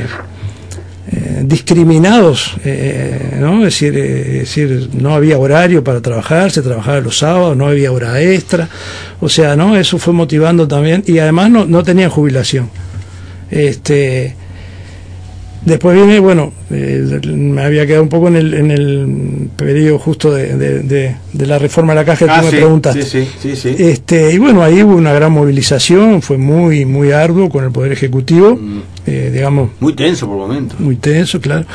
eh, 1.10 1.42
discriminados, 1.42 2.56
eh, 2.64 3.36
¿no? 3.40 3.58
Es 3.58 3.74
decir, 3.74 3.96
eh, 3.96 4.38
decir, 4.40 4.90
no 4.94 5.14
había 5.14 5.38
horario 5.38 5.82
para 5.82 6.00
trabajar, 6.00 6.52
se 6.52 6.62
trabajaba 6.62 7.00
los 7.00 7.18
sábados, 7.18 7.56
no 7.56 7.66
había 7.66 7.90
hora 7.90 8.20
extra, 8.22 8.68
o 9.20 9.28
sea, 9.28 9.56
¿no? 9.56 9.76
Eso 9.76 9.98
fue 9.98 10.12
motivando 10.12 10.68
también, 10.68 11.02
y 11.06 11.18
además 11.18 11.50
no, 11.50 11.64
no 11.64 11.82
tenían 11.82 12.10
jubilación. 12.10 12.70
Este, 13.50 14.36
Después 15.64 15.96
viene, 15.96 16.20
bueno, 16.20 16.52
eh, 16.70 17.20
me 17.24 17.62
había 17.62 17.86
quedado 17.86 18.02
un 18.02 18.10
poco 18.10 18.28
en 18.28 18.36
el, 18.36 18.52
en 18.54 18.70
el 18.70 19.48
periodo 19.56 19.98
justo 19.98 20.32
de, 20.32 20.56
de, 20.56 20.80
de, 20.80 21.16
de 21.32 21.46
la 21.46 21.58
reforma 21.58 21.94
de 21.94 22.00
la 22.00 22.04
caja 22.04 22.26
que 22.26 22.30
ah, 22.30 22.40
tú 22.40 22.48
sí, 22.48 22.52
me 22.52 22.58
preguntaste. 22.58 23.02
Sí, 23.02 23.28
sí, 23.40 23.56
sí, 23.56 23.74
este, 23.78 24.32
y 24.34 24.38
bueno, 24.38 24.62
ahí 24.62 24.82
hubo 24.82 24.94
una 24.94 25.14
gran 25.14 25.32
movilización, 25.32 26.20
fue 26.20 26.36
muy, 26.36 26.84
muy 26.84 27.12
arduo 27.12 27.48
con 27.48 27.64
el 27.64 27.70
Poder 27.70 27.92
Ejecutivo, 27.92 28.56
mm. 28.56 28.82
Eh, 29.06 29.30
digamos. 29.32 29.70
Muy 29.80 29.94
tenso 29.94 30.26
por 30.26 30.36
momentos. 30.36 30.78
Muy 30.80 30.96
tenso, 30.96 31.40
claro. 31.40 31.66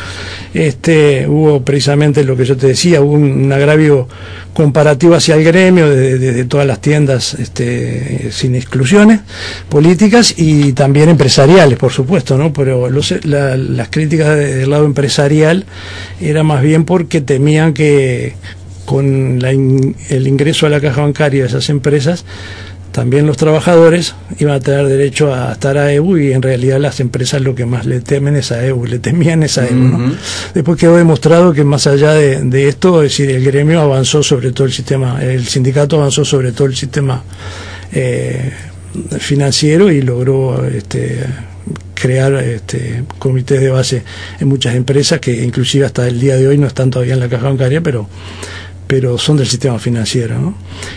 Este, 0.53 1.27
hubo 1.27 1.61
precisamente 1.63 2.23
lo 2.23 2.35
que 2.35 2.45
yo 2.45 2.57
te 2.57 2.67
decía, 2.67 3.01
hubo 3.01 3.13
un, 3.13 3.23
un 3.45 3.51
agravio 3.51 4.07
comparativo 4.53 5.15
hacia 5.15 5.35
el 5.35 5.43
gremio 5.43 5.89
desde 5.89 6.19
de, 6.19 6.31
de 6.33 6.45
todas 6.45 6.67
las 6.67 6.81
tiendas 6.81 7.33
este, 7.35 8.31
sin 8.31 8.55
exclusiones 8.55 9.21
políticas 9.69 10.33
y 10.37 10.73
también 10.73 11.09
empresariales, 11.09 11.77
por 11.77 11.91
supuesto, 11.91 12.37
¿no? 12.37 12.51
Pero 12.51 12.89
los, 12.89 13.13
la, 13.25 13.55
las 13.55 13.89
críticas 13.89 14.37
del 14.37 14.69
lado 14.69 14.85
empresarial 14.85 15.65
era 16.19 16.43
más 16.43 16.61
bien 16.61 16.83
porque 16.83 17.21
temían 17.21 17.73
que 17.73 18.33
con 18.85 19.39
la 19.39 19.53
in, 19.53 19.95
el 20.09 20.27
ingreso 20.27 20.65
a 20.65 20.69
la 20.69 20.81
caja 20.81 21.01
bancaria 21.01 21.43
de 21.43 21.47
esas 21.47 21.69
empresas 21.69 22.25
también 22.99 23.25
los 23.25 23.37
trabajadores 23.37 24.13
iban 24.39 24.55
a 24.55 24.59
tener 24.59 24.85
derecho 24.87 25.33
a 25.33 25.53
estar 25.53 25.77
a 25.77 25.89
EU 25.93 26.17
y 26.17 26.33
en 26.33 26.41
realidad 26.41 26.81
las 26.81 26.99
empresas 26.99 27.41
lo 27.41 27.55
que 27.55 27.65
más 27.65 27.85
le 27.85 28.01
temen 28.01 28.35
es 28.35 28.51
a 28.51 28.65
EU, 28.65 28.85
le 28.85 28.99
temían 28.99 29.41
es 29.41 29.57
a 29.57 29.65
EU. 29.69 29.73
¿no? 29.73 29.97
Uh 29.97 30.01
-huh. 30.09 30.15
Después 30.53 30.77
quedó 30.77 30.97
demostrado 30.97 31.53
que 31.53 31.63
más 31.63 31.87
allá 31.87 32.11
de, 32.11 32.41
de, 32.43 32.67
esto, 32.67 33.01
es 33.01 33.11
decir, 33.11 33.29
el 33.33 33.45
gremio 33.45 33.79
avanzó 33.79 34.21
sobre 34.21 34.51
todo 34.51 34.67
el 34.67 34.73
sistema, 34.73 35.23
el 35.23 35.47
sindicato 35.47 35.95
avanzó 35.95 36.25
sobre 36.25 36.51
todo 36.51 36.67
el 36.67 36.75
sistema 36.75 37.23
eh, 37.93 38.51
financiero 39.19 39.89
y 39.89 40.01
logró 40.01 40.65
este, 40.65 41.23
crear 41.93 42.33
este, 42.33 43.05
comités 43.17 43.61
de 43.61 43.69
base 43.69 44.03
en 44.41 44.47
muchas 44.49 44.75
empresas 44.75 45.21
que 45.21 45.41
inclusive 45.41 45.85
hasta 45.85 46.05
el 46.05 46.19
día 46.19 46.35
de 46.35 46.49
hoy 46.49 46.57
no 46.57 46.67
están 46.67 46.89
todavía 46.89 47.13
en 47.13 47.21
la 47.21 47.29
caja 47.29 47.45
bancaria, 47.47 47.79
pero 47.79 48.09
pero 48.89 49.19
son 49.19 49.37
del 49.37 49.45
sistema 49.45 49.77
financiero. 49.77 50.39
¿no? 50.39 50.55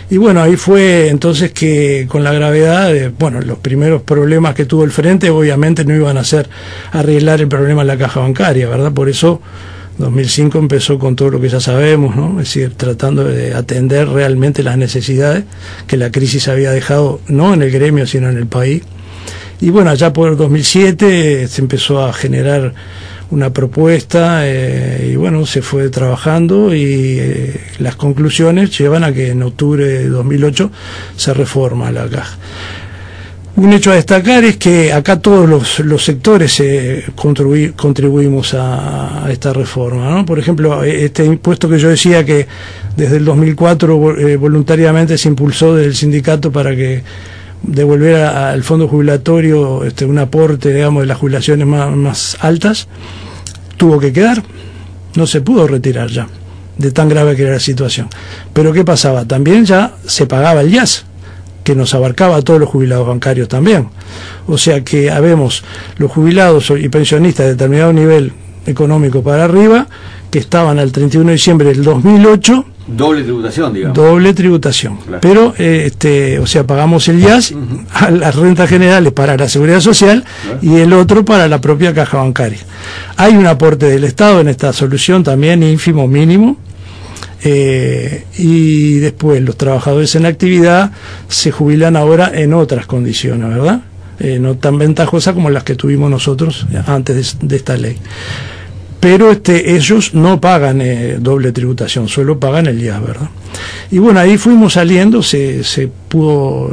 Y 0.09 0.17
bueno, 0.17 0.41
ahí 0.41 0.55
fue 0.55 1.09
entonces 1.09 1.51
que 1.51 2.07
con 2.09 2.23
la 2.23 2.33
gravedad, 2.33 2.91
de, 2.91 3.09
bueno, 3.09 3.39
los 3.39 3.59
primeros 3.59 4.01
problemas 4.01 4.55
que 4.55 4.65
tuvo 4.65 4.83
el 4.83 4.89
frente 4.89 5.29
obviamente 5.29 5.85
no 5.85 5.93
iban 5.95 6.17
a 6.17 6.23
ser 6.23 6.49
arreglar 6.91 7.39
el 7.39 7.47
problema 7.47 7.81
en 7.81 7.87
la 7.87 7.95
caja 7.95 8.21
bancaria, 8.21 8.67
¿verdad? 8.67 8.91
Por 8.91 9.09
eso 9.09 9.41
2005 9.99 10.57
empezó 10.57 10.97
con 10.97 11.15
todo 11.15 11.29
lo 11.29 11.39
que 11.39 11.49
ya 11.49 11.59
sabemos, 11.59 12.15
¿no? 12.15 12.41
Es 12.41 12.47
decir, 12.47 12.73
tratando 12.75 13.25
de 13.25 13.53
atender 13.53 14.09
realmente 14.09 14.63
las 14.63 14.75
necesidades 14.75 15.43
que 15.85 15.95
la 15.95 16.11
crisis 16.11 16.47
había 16.47 16.71
dejado, 16.71 17.19
no 17.27 17.53
en 17.53 17.61
el 17.61 17.69
gremio, 17.69 18.07
sino 18.07 18.27
en 18.27 18.37
el 18.37 18.47
país. 18.47 18.81
Y 19.61 19.69
bueno, 19.69 19.91
allá 19.91 20.11
por 20.11 20.35
2007 20.35 21.47
se 21.47 21.61
empezó 21.61 22.03
a 22.03 22.11
generar 22.11 22.73
una 23.31 23.51
propuesta 23.51 24.47
eh, 24.47 25.09
y 25.11 25.15
bueno, 25.15 25.45
se 25.45 25.61
fue 25.61 25.89
trabajando 25.89 26.73
y 26.73 27.17
eh, 27.19 27.59
las 27.79 27.95
conclusiones 27.95 28.77
llevan 28.77 29.03
a 29.03 29.13
que 29.13 29.29
en 29.29 29.43
octubre 29.43 29.85
de 29.85 30.09
2008 30.09 30.71
se 31.15 31.33
reforma 31.33 31.91
la 31.91 32.07
caja. 32.07 32.37
Un 33.55 33.71
hecho 33.71 33.91
a 33.91 33.95
destacar 33.95 34.43
es 34.45 34.57
que 34.57 34.91
acá 34.91 35.19
todos 35.19 35.47
los, 35.47 36.03
sectores 36.03 36.59
eh, 36.59 37.05
contribuimos 37.15 38.55
a, 38.55 39.27
esta 39.29 39.53
reforma. 39.53 40.09
¿no? 40.09 40.25
Por 40.25 40.39
ejemplo, 40.39 40.83
este 40.83 41.23
impuesto 41.23 41.69
que 41.69 41.77
yo 41.77 41.89
decía 41.89 42.25
que 42.25 42.47
desde 42.97 43.17
el 43.17 43.25
2004 43.25 44.17
eh, 44.17 44.37
voluntariamente 44.37 45.19
se 45.19 45.29
impulsó 45.29 45.75
desde 45.75 45.89
el 45.89 45.95
sindicato 45.95 46.51
para 46.51 46.75
que 46.75 47.03
devolviera 47.63 48.51
al 48.51 48.63
fondo 48.63 48.87
jubilatorio 48.87 49.83
este, 49.83 50.05
un 50.05 50.19
aporte, 50.19 50.73
digamos, 50.73 51.03
de 51.03 51.07
las 51.07 51.17
jubilaciones 51.17 51.65
más, 51.65 51.95
más 51.95 52.37
altas, 52.41 52.87
tuvo 53.77 53.99
que 53.99 54.13
quedar, 54.13 54.43
no 55.15 55.25
se 55.27 55.41
pudo 55.41 55.67
retirar 55.67 56.09
ya, 56.09 56.27
de 56.77 56.91
tan 56.91 57.09
grave 57.09 57.35
que 57.35 57.43
era 57.43 57.53
la 57.53 57.59
situación. 57.59 58.09
Pero 58.53 58.73
¿qué 58.73 58.83
pasaba? 58.83 59.25
También 59.25 59.65
ya 59.65 59.95
se 60.05 60.25
pagaba 60.27 60.61
el 60.61 60.71
jazz 60.71 61.05
que 61.63 61.75
nos 61.75 61.93
abarcaba 61.93 62.35
a 62.35 62.41
todos 62.41 62.59
los 62.59 62.69
jubilados 62.69 63.07
bancarios 63.07 63.47
también. 63.47 63.89
O 64.47 64.57
sea 64.57 64.83
que 64.83 65.09
habemos 65.09 65.63
los 65.97 66.11
jubilados 66.11 66.71
y 66.77 66.89
pensionistas 66.89 67.45
de 67.45 67.51
determinado 67.53 67.93
nivel 67.93 68.33
económico 68.65 69.23
para 69.23 69.45
arriba, 69.45 69.87
que 70.33 70.39
estaban 70.39 70.79
al 70.79 70.91
31 70.91 71.27
de 71.27 71.33
diciembre 71.33 71.67
del 71.67 71.83
2008. 71.83 72.65
Doble 72.87 73.21
tributación, 73.21 73.71
digamos. 73.71 73.95
Doble 73.95 74.33
tributación. 74.33 74.97
Pero, 75.21 75.53
eh, 75.59 75.83
este, 75.85 76.39
o 76.39 76.47
sea, 76.47 76.65
pagamos 76.65 77.07
el 77.07 77.19
IAS 77.19 77.53
a 77.93 78.09
las 78.09 78.35
rentas 78.35 78.67
generales 78.67 79.13
para 79.13 79.37
la 79.37 79.47
seguridad 79.47 79.79
social 79.79 80.25
y 80.63 80.77
el 80.77 80.91
otro 80.93 81.23
para 81.23 81.47
la 81.47 81.61
propia 81.61 81.93
caja 81.93 82.17
bancaria. 82.17 82.57
Hay 83.15 83.35
un 83.35 83.45
aporte 83.45 83.85
del 83.85 84.05
Estado 84.05 84.41
en 84.41 84.47
esta 84.47 84.73
solución 84.73 85.23
también 85.23 85.61
ínfimo, 85.61 86.07
mínimo, 86.07 86.57
eh, 87.43 88.25
y 88.35 88.95
después 88.95 89.39
los 89.39 89.55
trabajadores 89.55 90.15
en 90.15 90.25
actividad 90.25 90.93
se 91.27 91.51
jubilan 91.51 91.95
ahora 91.95 92.31
en 92.33 92.55
otras 92.55 92.87
condiciones, 92.87 93.49
¿verdad? 93.49 93.81
Eh, 94.19 94.39
no 94.39 94.55
tan 94.55 94.79
ventajosas 94.79 95.35
como 95.35 95.51
las 95.51 95.63
que 95.63 95.75
tuvimos 95.75 96.09
nosotros 96.09 96.65
antes 96.87 97.37
de, 97.39 97.55
esta 97.55 97.77
ley. 97.77 97.97
Pero 99.03 99.31
este, 99.31 99.75
ellos 99.75 100.13
no 100.13 100.39
pagan 100.39 100.81
eh, 100.81 101.17
doble 101.19 101.51
tributación, 101.51 102.07
solo 102.07 102.39
pagan 102.39 102.67
el 102.67 102.81
IAS, 102.81 103.01
¿verdad? 103.05 103.29
Y 103.91 103.97
bueno, 103.99 104.19
ahí 104.21 104.37
fuimos 104.37 104.73
saliendo, 104.73 105.21
se, 105.21 105.63
se 105.63 105.89
pudo 106.07 106.71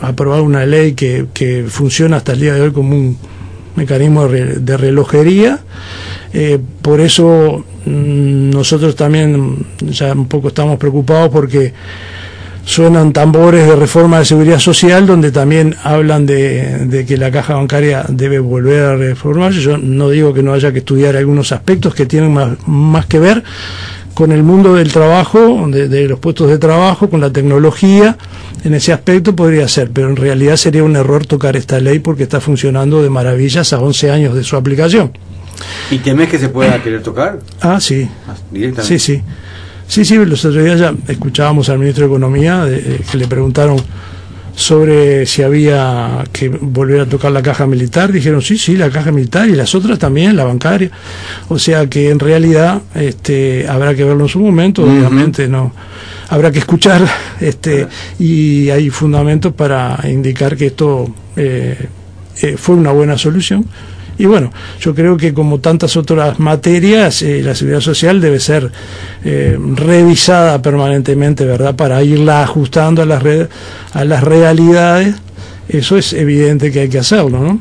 aprobar 0.00 0.42
una 0.42 0.64
ley 0.64 0.92
que, 0.94 1.26
que 1.34 1.64
funciona 1.68 2.18
hasta 2.18 2.32
el 2.32 2.40
día 2.40 2.54
de 2.54 2.60
hoy 2.60 2.72
como 2.72 2.94
un 2.94 3.18
mecanismo 3.74 4.28
de 4.28 4.76
relojería. 4.76 5.60
por 6.82 7.00
eso 7.00 7.64
Mm, 7.84 8.50
nosotros 8.50 8.94
también 8.94 9.66
ya 9.80 10.12
un 10.12 10.28
poco 10.28 10.48
estamos 10.48 10.78
preocupados 10.78 11.30
porque 11.30 11.72
suenan 12.64 13.12
tambores 13.12 13.66
de 13.66 13.76
reforma 13.76 14.20
de 14.20 14.24
seguridad 14.24 14.58
social 14.58 15.06
donde 15.06 15.32
también 15.32 15.76
hablan 15.82 16.26
de, 16.26 17.04
que 17.06 17.16
la 17.16 17.30
caja 17.30 17.54
bancaria 17.54 18.04
debe 18.08 18.38
volver 18.38 18.84
a 18.84 18.96
reformarse. 18.96 19.60
Yo 19.60 19.78
no 19.78 20.10
digo 20.10 20.32
que 20.32 20.42
no 20.42 20.52
haya 20.52 20.72
que 20.72 20.78
estudiar 20.78 21.16
algunos 21.16 21.52
aspectos 21.52 21.94
que 21.94 22.06
tienen 22.06 22.32
más, 22.32 22.56
más 22.66 23.06
que 23.06 23.18
ver 23.18 23.42
con 24.14 24.30
el 24.30 24.42
mundo 24.42 24.74
del 24.74 24.92
trabajo, 24.92 25.66
de, 25.68 25.88
de, 25.88 26.06
los 26.06 26.18
puestos 26.18 26.48
de 26.48 26.58
trabajo, 26.58 27.08
con 27.08 27.20
la 27.20 27.32
tecnología, 27.32 28.18
en 28.62 28.74
ese 28.74 28.92
aspecto 28.92 29.34
podría 29.34 29.66
ser, 29.68 29.90
pero 29.90 30.08
en 30.10 30.16
realidad 30.16 30.56
sería 30.56 30.84
un 30.84 30.96
error 30.96 31.26
tocar 31.26 31.56
esta 31.56 31.80
ley 31.80 31.98
porque 31.98 32.24
está 32.24 32.38
funcionando 32.40 33.02
de 33.02 33.08
maravillas 33.08 33.72
a 33.72 33.80
11 33.80 34.10
años 34.10 34.34
de 34.34 34.44
su 34.44 34.56
aplicación. 34.56 35.12
¿Y 35.90 35.98
temes 35.98 36.28
que 36.28 36.38
se 36.38 36.48
pueda 36.48 36.82
querer 36.82 37.02
tocar? 37.02 37.38
Ah, 37.60 37.80
sí. 37.80 38.08
Ah, 38.28 38.34
sí, 38.82 38.98
sí. 38.98 39.22
Sí, 39.92 40.06
sí, 40.06 40.16
los 40.16 40.42
otros 40.42 40.64
días 40.64 40.80
ya 40.80 40.94
escuchábamos 41.06 41.68
al 41.68 41.78
ministro 41.78 42.06
de 42.06 42.12
Economía 42.12 42.64
eh, 42.66 43.02
que 43.10 43.18
le 43.18 43.26
preguntaron 43.26 43.76
sobre 44.54 45.26
si 45.26 45.42
había 45.42 46.24
que 46.32 46.48
volver 46.48 47.02
a 47.02 47.06
tocar 47.06 47.30
la 47.30 47.42
caja 47.42 47.66
militar. 47.66 48.10
Dijeron, 48.10 48.40
sí, 48.40 48.56
sí, 48.56 48.74
la 48.74 48.88
caja 48.88 49.12
militar 49.12 49.50
y 49.50 49.52
las 49.52 49.74
otras 49.74 49.98
también, 49.98 50.34
la 50.34 50.44
bancaria. 50.44 50.90
O 51.50 51.58
sea 51.58 51.90
que 51.90 52.08
en 52.08 52.20
realidad 52.20 52.80
este, 52.94 53.68
habrá 53.68 53.94
que 53.94 54.04
verlo 54.04 54.22
en 54.22 54.28
su 54.30 54.40
momento, 54.40 54.82
obviamente 54.82 55.46
no. 55.46 55.74
Habrá 56.30 56.50
que 56.50 56.60
escuchar 56.60 57.06
este, 57.40 57.86
y 58.18 58.70
hay 58.70 58.88
fundamentos 58.88 59.52
para 59.52 60.00
indicar 60.08 60.56
que 60.56 60.68
esto 60.68 61.14
eh, 61.36 61.76
eh, 62.40 62.56
fue 62.56 62.76
una 62.76 62.92
buena 62.92 63.18
solución 63.18 63.66
y 64.18 64.26
bueno, 64.26 64.52
yo 64.80 64.94
creo 64.94 65.16
que 65.16 65.32
como 65.32 65.58
tantas 65.58 65.96
otras 65.96 66.38
materias, 66.38 67.22
eh, 67.22 67.42
la 67.42 67.54
seguridad 67.54 67.80
social 67.80 68.20
debe 68.20 68.40
ser 68.40 68.70
eh, 69.24 69.58
revisada 69.74 70.60
permanentemente, 70.60 71.44
¿verdad? 71.44 71.74
Para 71.74 72.02
irla 72.02 72.42
ajustando 72.42 73.02
a 73.02 73.06
las, 73.06 73.22
a 73.92 74.04
las 74.04 74.22
realidades. 74.22 75.16
Eso 75.68 75.96
es 75.96 76.12
evidente 76.12 76.70
que 76.70 76.80
hay 76.80 76.88
que 76.88 76.98
hacerlo, 76.98 77.40
¿no? 77.40 77.60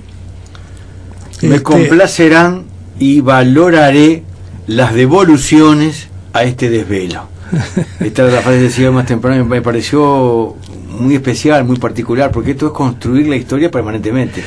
Me 1.41 1.55
este, 1.55 1.63
complacerán 1.63 2.65
y 2.99 3.21
valoraré 3.21 4.23
las 4.67 4.93
devoluciones 4.93 6.07
a 6.33 6.43
este 6.43 6.69
desvelo. 6.69 7.27
Esta 7.99 8.23
era 8.23 8.35
la 8.35 8.41
frase 8.41 8.57
que 8.57 8.63
decía 8.63 8.91
más 8.91 9.05
temprano, 9.05 9.43
me 9.45 9.61
pareció 9.61 10.55
muy 11.01 11.15
especial, 11.15 11.63
muy 11.65 11.77
particular, 11.77 12.31
porque 12.31 12.51
esto 12.51 12.67
es 12.67 12.73
construir 12.73 13.27
la 13.27 13.35
historia 13.35 13.69
permanentemente, 13.69 14.43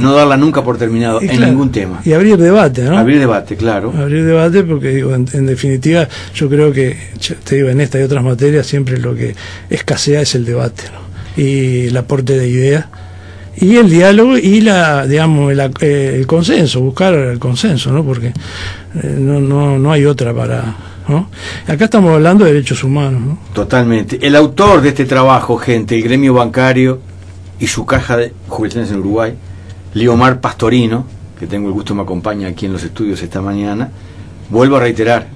no 0.00 0.14
darla 0.14 0.36
nunca 0.36 0.62
por 0.64 0.78
terminado 0.78 1.20
en 1.22 1.40
ningún 1.40 1.70
tema. 1.70 2.00
Y 2.04 2.12
abrir 2.12 2.36
debate, 2.36 2.82
¿no? 2.82 2.98
Abrir 2.98 3.18
debate, 3.18 3.56
claro. 3.56 3.92
Abrir 3.96 4.24
debate 4.24 4.64
porque, 4.64 4.88
digo, 4.88 5.14
en, 5.14 5.46
definitiva, 5.46 6.08
yo 6.34 6.48
creo 6.48 6.72
que, 6.72 6.96
te 7.44 7.56
digo, 7.56 7.68
en 7.68 7.80
esta 7.80 8.00
y 8.00 8.02
otras 8.02 8.24
materias 8.24 8.66
siempre 8.66 8.98
lo 8.98 9.14
que 9.14 9.34
escasea 9.70 10.22
es 10.22 10.34
el 10.34 10.44
debate, 10.44 10.84
¿no? 10.92 11.08
Y 11.42 11.86
el 11.86 11.96
aporte 11.96 12.36
de 12.36 12.48
ideas 12.48 12.86
y 13.60 13.76
el 13.76 13.90
diálogo 13.90 14.38
y 14.38 14.60
la 14.60 15.06
digamos 15.06 15.52
el, 15.52 15.60
eh, 15.80 16.14
el 16.14 16.26
consenso 16.26 16.80
buscar 16.80 17.14
el 17.14 17.38
consenso 17.38 17.90
no 17.90 18.04
porque 18.04 18.28
eh, 18.28 19.16
no, 19.18 19.40
no 19.40 19.78
no 19.78 19.92
hay 19.92 20.04
otra 20.04 20.32
para 20.32 20.76
Acá 21.66 21.86
estamos 21.86 22.12
hablando 22.12 22.44
de 22.44 22.52
derechos 22.52 22.84
humanos. 22.84 23.38
Totalmente. 23.54 24.18
El 24.26 24.36
autor 24.36 24.82
de 24.82 24.90
este 24.90 25.06
trabajo, 25.06 25.56
gente, 25.56 25.96
el 25.96 26.02
gremio 26.02 26.34
bancario 26.34 27.00
y 27.58 27.66
su 27.66 27.86
caja 27.86 28.16
de 28.16 28.34
jubilaciones 28.46 28.90
en 28.90 28.98
Uruguay, 28.98 29.34
Liomar 29.94 30.40
Pastorino, 30.40 31.06
que 31.38 31.46
tengo 31.46 31.68
el 31.68 31.74
gusto 31.74 31.94
me 31.94 32.02
acompaña 32.02 32.48
aquí 32.48 32.66
en 32.66 32.72
los 32.72 32.84
estudios 32.84 33.22
esta 33.22 33.40
mañana, 33.40 33.90
vuelvo 34.50 34.76
a 34.76 34.80
reiterar, 34.80 35.28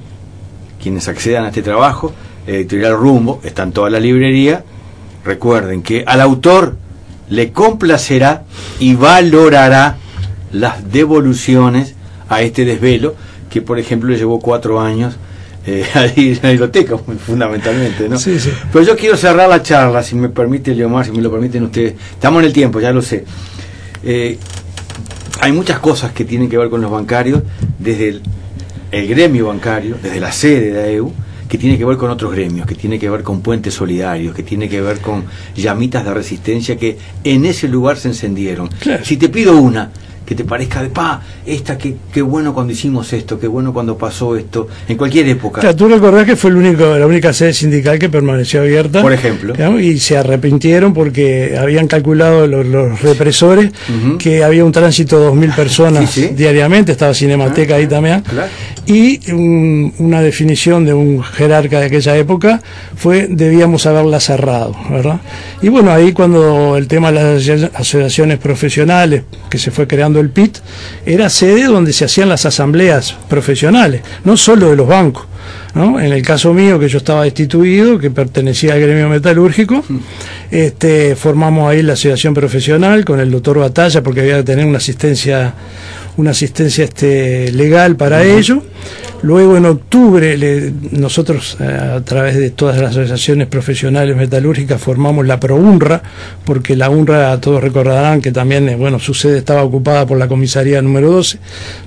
quienes 0.82 1.08
accedan 1.08 1.44
a 1.44 1.48
este 1.48 1.62
trabajo, 1.62 2.12
editorial 2.46 2.96
Rumbo, 2.96 3.40
está 3.42 3.62
en 3.62 3.72
toda 3.72 3.88
la 3.88 4.00
librería, 4.00 4.64
recuerden 5.24 5.82
que 5.82 6.04
al 6.06 6.20
autor 6.20 6.76
le 7.28 7.52
complacerá 7.52 8.44
y 8.78 8.94
valorará 8.94 9.96
las 10.50 10.92
devoluciones 10.92 11.94
a 12.28 12.42
este 12.42 12.64
desvelo, 12.64 13.14
que 13.48 13.62
por 13.62 13.78
ejemplo 13.78 14.10
le 14.10 14.18
llevó 14.18 14.40
cuatro 14.40 14.80
años 14.80 15.16
eh, 15.66 15.84
ahí 15.94 16.32
en 16.32 16.38
la 16.42 16.50
biblioteca, 16.50 16.96
fundamentalmente, 16.98 18.08
¿no? 18.08 18.18
Sí, 18.18 18.38
sí. 18.38 18.50
Pero 18.72 18.84
yo 18.84 18.96
quiero 18.96 19.16
cerrar 19.16 19.48
la 19.48 19.62
charla, 19.62 20.02
si 20.02 20.14
me 20.14 20.28
permite, 20.28 20.74
Leomar, 20.74 21.04
si 21.04 21.12
me 21.12 21.22
lo 21.22 21.30
permiten 21.30 21.64
ustedes. 21.64 21.94
Estamos 22.12 22.40
en 22.40 22.46
el 22.46 22.52
tiempo, 22.52 22.80
ya 22.80 22.92
lo 22.92 23.02
sé. 23.02 23.24
Eh, 24.02 24.38
hay 25.40 25.52
muchas 25.52 25.78
cosas 25.78 26.12
que 26.12 26.24
tienen 26.24 26.48
que 26.48 26.58
ver 26.58 26.68
con 26.68 26.80
los 26.80 26.90
bancarios, 26.90 27.42
desde 27.78 28.20
el, 28.90 29.08
gremio 29.08 29.46
bancario, 29.46 29.96
desde 30.02 30.20
la 30.20 30.32
sede 30.32 30.72
de 30.72 30.82
AEU, 30.84 31.12
que 31.48 31.58
tiene 31.58 31.76
que 31.76 31.84
ver 31.84 31.96
con 31.96 32.10
otros 32.10 32.32
gremios, 32.32 32.66
que 32.66 32.74
tiene 32.74 32.98
que 32.98 33.10
ver 33.10 33.22
con 33.22 33.40
puentes 33.40 33.74
solidarios, 33.74 34.34
que 34.34 34.42
tiene 34.42 34.68
que 34.68 34.80
ver 34.80 35.00
con 35.00 35.24
llamitas 35.54 36.04
de 36.04 36.14
resistencia 36.14 36.76
que 36.76 36.96
en 37.24 37.44
ese 37.44 37.68
lugar 37.68 37.96
se 37.98 38.08
encendieron. 38.08 38.70
Si 39.02 39.16
te 39.16 39.28
pido 39.28 39.56
una, 39.56 39.90
que 40.24 40.34
te 40.34 40.44
parezca 40.44 40.82
de 40.82 40.90
pa, 40.90 41.22
esta, 41.44 41.76
qué, 41.78 41.96
qué 42.12 42.22
bueno 42.22 42.54
cuando 42.54 42.72
hicimos 42.72 43.12
esto, 43.12 43.38
qué 43.38 43.46
bueno 43.46 43.72
cuando 43.72 43.96
pasó 43.96 44.36
esto, 44.36 44.68
en 44.88 44.96
cualquier 44.96 45.28
época. 45.28 45.60
Claro, 45.60 45.76
tú 45.76 45.88
recordás 45.88 46.26
que 46.26 46.36
fue 46.36 46.50
el 46.50 46.56
único, 46.56 46.96
la 46.96 47.06
única 47.06 47.32
sede 47.32 47.52
sindical 47.52 47.98
que 47.98 48.08
permaneció 48.08 48.60
abierta. 48.60 49.02
Por 49.02 49.12
ejemplo. 49.12 49.54
Y 49.80 49.98
se 49.98 50.16
arrepintieron 50.16 50.92
porque 50.94 51.56
habían 51.58 51.86
calculado 51.86 52.46
los, 52.46 53.00
represores 53.02 53.72
que 54.18 54.44
había 54.44 54.64
un 54.64 54.72
tránsito 54.72 55.20
de 55.20 55.28
2.000 55.28 55.54
personas 55.54 56.20
diariamente, 56.36 56.92
estaba 56.92 57.14
Cinemateca 57.14 57.76
ahí 57.76 57.84
ah, 57.84 57.88
también. 57.88 58.22
Y 58.84 59.30
una 59.32 60.20
definición 60.22 60.84
de 60.84 60.92
un 60.92 61.22
jerarca 61.22 61.78
de 61.78 61.86
aquella 61.86 62.16
época 62.16 62.60
fue 62.96 63.28
debíamos 63.30 63.86
haberla 63.86 64.18
cerrado, 64.18 64.74
¿verdad? 64.90 65.20
Y 65.62 65.68
bueno, 65.68 65.92
ahí 65.92 66.12
cuando 66.12 66.76
el 66.76 66.88
tema 66.88 67.12
de 67.12 67.22
las 67.22 67.70
asociaciones 67.74 68.38
profesionales, 68.38 69.22
que 69.48 69.58
se 69.58 69.70
fue 69.70 69.86
creando 69.86 70.18
el 70.18 70.30
PIT, 70.30 70.58
era 71.06 71.30
sede 71.30 71.64
donde 71.64 71.92
se 71.92 72.06
hacían 72.06 72.28
las 72.28 72.44
asambleas 72.44 73.16
profesionales, 73.28 74.02
no 74.24 74.36
solo 74.36 74.70
de 74.70 74.76
los 74.76 74.88
bancos. 74.88 75.26
¿no? 75.74 75.98
En 76.00 76.12
el 76.12 76.22
caso 76.22 76.52
mío, 76.52 76.78
que 76.78 76.88
yo 76.88 76.98
estaba 76.98 77.24
destituido, 77.24 77.98
que 77.98 78.10
pertenecía 78.10 78.74
al 78.74 78.80
gremio 78.80 79.08
metalúrgico, 79.08 79.82
este, 80.50 81.16
formamos 81.16 81.70
ahí 81.70 81.82
la 81.82 81.94
asociación 81.94 82.34
profesional 82.34 83.04
con 83.04 83.20
el 83.20 83.30
doctor 83.30 83.58
Batalla, 83.58 84.02
porque 84.02 84.20
había 84.20 84.36
que 84.38 84.42
tener 84.42 84.66
una 84.66 84.78
asistencia 84.78 85.54
una 86.16 86.30
asistencia 86.30 86.84
este, 86.84 87.50
legal 87.52 87.96
para 87.96 88.24
ello. 88.24 88.62
Luego 89.22 89.56
en 89.56 89.66
octubre 89.66 90.36
nosotros 90.90 91.56
eh, 91.60 91.64
a 91.64 92.00
través 92.00 92.36
de 92.36 92.50
todas 92.50 92.80
las 92.80 92.90
asociaciones 92.90 93.46
profesionales 93.46 94.16
metalúrgicas 94.16 94.80
formamos 94.80 95.24
la 95.24 95.38
ProUNRA, 95.38 96.02
porque 96.44 96.74
la 96.74 96.90
UNRA 96.90 97.40
todos 97.40 97.62
recordarán 97.62 98.20
que 98.20 98.32
también 98.32 98.68
eh, 98.68 98.74
bueno 98.74 98.98
su 98.98 99.14
sede 99.14 99.38
estaba 99.38 99.62
ocupada 99.62 100.06
por 100.06 100.18
la 100.18 100.26
comisaría 100.26 100.82
número 100.82 101.12
12, 101.12 101.38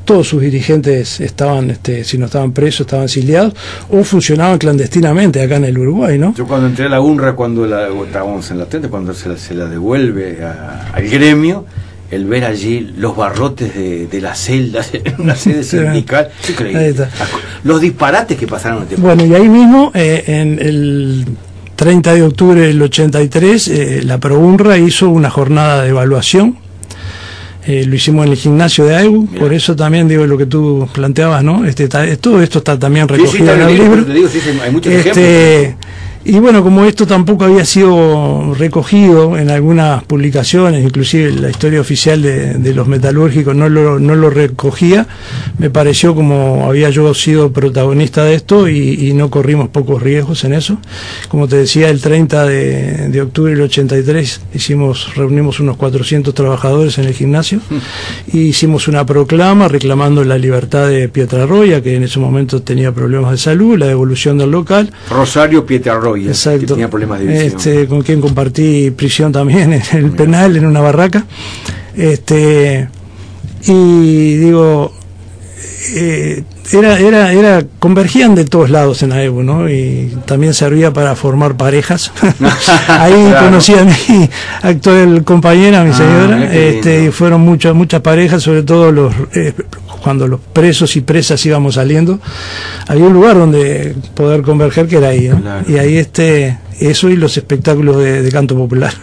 todos 0.05 0.29
sus 0.29 0.41
dirigentes 0.41 1.19
estaban, 1.19 1.71
este, 1.71 2.05
si 2.05 2.17
no 2.17 2.27
estaban 2.27 2.53
presos, 2.53 2.81
estaban 2.81 3.03
exiliados 3.03 3.53
o 3.89 4.05
funcionaban 4.05 4.57
clandestinamente 4.57 5.41
acá 5.41 5.57
en 5.57 5.65
el 5.65 5.77
Uruguay, 5.77 6.17
¿no? 6.17 6.33
Yo 6.35 6.47
cuando 6.47 6.67
entré 6.67 6.85
a 6.85 6.89
la 6.89 7.01
UNRA, 7.01 7.35
cuando 7.35 7.65
la, 7.65 7.89
estábamos 7.89 8.49
en 8.49 8.59
la 8.59 8.65
tente, 8.67 8.87
cuando 8.87 9.13
se 9.13 9.27
la, 9.27 9.35
se 9.35 9.53
la 9.53 9.65
devuelve 9.65 10.39
al 10.41 11.09
gremio, 11.09 11.65
el 12.11 12.25
ver 12.25 12.45
allí 12.45 12.93
los 12.97 13.15
barrotes 13.15 13.73
de, 13.73 14.21
las 14.21 14.39
celdas 14.39 14.91
en 14.93 15.15
una 15.19 15.35
sede 15.35 15.63
sindical. 15.63 16.29
Los 17.63 17.81
disparates 17.81 18.37
que 18.37 18.47
pasaron 18.47 18.83
este 18.83 18.95
Bueno, 18.95 19.25
y 19.25 19.33
ahí 19.33 19.49
mismo, 19.49 19.91
eh, 19.93 20.23
en 20.27 20.59
el 20.59 21.25
30 21.75 22.13
de 22.13 22.23
octubre 22.23 22.61
del 22.61 22.81
83, 22.81 23.67
eh, 23.67 24.01
la 24.03 24.19
ProUnra 24.19 24.77
hizo 24.77 25.09
una 25.09 25.29
jornada 25.29 25.83
de 25.83 25.89
evaluación. 25.89 26.57
Eh, 27.67 27.83
lo 27.85 27.95
hicimos 27.95 28.27
en 28.27 28.31
el 28.31 28.37
gimnasio 28.37 28.85
de 28.85 28.95
AEU, 28.95 29.25
por 29.39 29.51
eso 29.51 29.75
también 29.75 30.07
digo 30.07 30.27
lo 30.27 30.37
que 30.37 30.45
tú 30.45 30.87
planteabas, 30.93 31.43
¿no? 31.43 31.65
Este, 31.65 31.87
todo 32.17 32.39
esto 32.43 32.59
está 32.59 32.77
también 32.77 33.07
recogido 33.07 33.51
en 33.53 33.61
el 33.61 33.75
libro. 33.75 34.05
hay 34.63 34.71
muchos 34.71 34.93
este, 34.93 35.75
y 36.27 36.39
bueno, 36.39 36.63
como 36.63 36.85
esto 36.85 37.05
tampoco 37.05 37.45
había 37.45 37.63
sido 37.65 38.55
recogido 38.55 39.37
en 39.37 39.51
algunas 39.51 40.03
publicaciones, 40.05 40.83
inclusive 40.83 41.31
la 41.31 41.51
historia 41.51 41.79
oficial 41.79 42.19
de, 42.19 42.73
los 42.73 42.87
metalúrgicos 42.87 43.55
no 43.55 43.69
lo, 43.69 43.99
no 43.99 44.15
lo 44.15 44.31
recogía, 44.31 45.05
me 45.59 45.69
pareció 45.69 46.15
como 46.15 46.65
había 46.67 46.89
yo 46.89 47.13
sido 47.13 47.51
protagonista 47.51 48.23
de 48.23 48.33
esto 48.33 48.67
y, 48.67 49.13
no 49.15 49.29
corrimos 49.29 49.69
pocos 49.69 50.01
riesgos 50.01 50.43
en 50.45 50.53
eso. 50.53 50.79
Como 51.29 51.47
te 51.47 51.57
decía, 51.57 51.89
el 51.89 52.01
30 52.01 52.45
de, 52.45 53.21
octubre 53.21 53.53
del 53.53 53.61
83 53.61 54.41
hicimos, 54.55 55.15
reunimos 55.15 55.59
unos 55.59 55.77
400 55.77 56.33
trabajadores 56.33 56.97
en 56.97 57.05
el 57.05 57.13
gimnasio 57.13 57.61
y 58.33 58.39
hicimos 58.39 58.87
una 58.87 59.05
proclama 59.05 59.67
reclamando 59.67 60.23
la 60.23 60.39
libertad 60.39 60.87
de 60.87 61.07
Pietrarroya, 61.07 61.83
que 61.83 61.95
en 61.95 62.03
ese 62.03 62.19
momento 62.19 62.63
tenía 62.63 62.91
problemas 62.91 63.31
de 63.31 63.37
salud, 63.37 63.77
la 63.77 63.85
devolución 63.85 64.39
del 64.39 64.49
local. 64.49 64.91
Rosario 65.09 65.65
Pietrarroya 65.65 66.14
Exacto. 66.17 66.73
tenía 66.73 66.89
problemas 66.89 67.19
de 67.19 67.47
Este, 67.47 67.87
con 67.87 68.01
quien 68.01 68.21
compartí 68.21 68.91
prisión 68.91 69.31
también 69.31 69.73
en 69.73 69.83
el 69.91 70.11
penal, 70.11 70.55
en 70.57 70.65
una 70.65 70.81
barraca. 70.81 71.25
Este, 71.95 72.89
y 73.67 74.35
digo, 74.35 74.93
eh, 75.95 76.43
era, 76.71 76.99
era, 76.99 77.31
era, 77.31 77.63
convergían 77.79 78.33
de 78.35 78.45
todos 78.45 78.69
lados 78.69 79.03
en 79.03 79.11
AEBU, 79.11 79.43
¿no? 79.43 79.69
Y 79.69 80.17
también 80.25 80.53
servía 80.53 80.91
para 80.91 81.15
formar 81.15 81.55
parejas. 81.55 82.11
Ahí 82.87 83.33
conocí 83.39 83.73
a 83.73 83.85
mi 83.85 84.29
actual 84.61 85.23
compañera, 85.23 85.83
mi 85.83 85.91
ah, 85.91 85.97
señora, 85.97 86.53
este, 86.53 87.05
y 87.05 87.11
fueron 87.11 87.41
muchas, 87.41 87.75
muchas 87.75 88.01
parejas, 88.01 88.41
sobre 88.41 88.63
todo 88.63 88.91
los, 88.91 89.13
eh, 89.33 89.53
cuando 90.05 90.27
los 90.27 90.39
presos 90.39 90.95
y 90.97 91.01
presas 91.01 91.43
íbamos 91.47 91.73
saliendo, 91.73 92.19
había 92.87 93.05
un 93.05 93.13
lugar 93.13 93.35
donde 93.39 93.95
poder 94.13 94.43
converger 94.43 94.85
que 94.87 94.97
era 94.97 95.07
ahí, 95.07 95.31
Y 95.67 95.77
ahí 95.77 95.97
este, 95.97 96.59
eso 96.79 97.09
y 97.09 97.15
los 97.15 97.35
espectáculos 97.37 97.97
de, 97.97 98.31
canto 98.31 98.55
popular. 98.55 98.93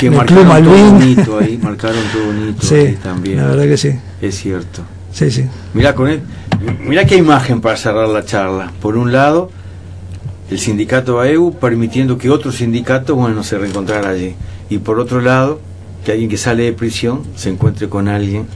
Que 0.00 0.10
marcaron 0.10 0.48
todo 0.64 0.90
bonito 0.90 1.38
ahí, 1.38 1.56
marcaron 1.62 2.02
todo 2.12 2.24
bonito 2.26 2.66
sí, 2.66 2.96
también. 3.00 3.36
La 3.36 3.46
verdad 3.46 3.62
que 3.62 3.76
sí. 3.76 3.90
Es 4.20 4.34
cierto. 4.34 4.82
Sí, 5.12 5.30
sí. 5.30 5.44
Mira 5.72 5.94
con 5.94 6.08
él, 6.08 6.20
mira 6.80 7.04
qué 7.04 7.14
imagen 7.14 7.60
para 7.60 7.76
cerrar 7.76 8.08
la 8.08 8.24
charla. 8.24 8.72
Por 8.82 8.96
un 8.96 9.12
lado, 9.12 9.52
el 10.50 10.58
sindicato 10.58 11.20
AEU 11.20 11.60
permitiendo 11.60 12.18
que 12.18 12.28
otro 12.28 12.50
sindicato, 12.50 13.14
bueno, 13.14 13.44
se 13.44 13.56
reencontrara 13.56 14.10
allí. 14.10 14.34
Y 14.68 14.78
por 14.78 14.98
otro 14.98 15.20
lado, 15.20 15.60
que 16.04 16.10
alguien 16.10 16.28
que 16.28 16.38
sale 16.38 16.64
de 16.64 16.72
prisión 16.72 17.22
se 17.36 17.50
encuentre 17.50 17.88
con 17.88 18.08
alguien 18.08 18.48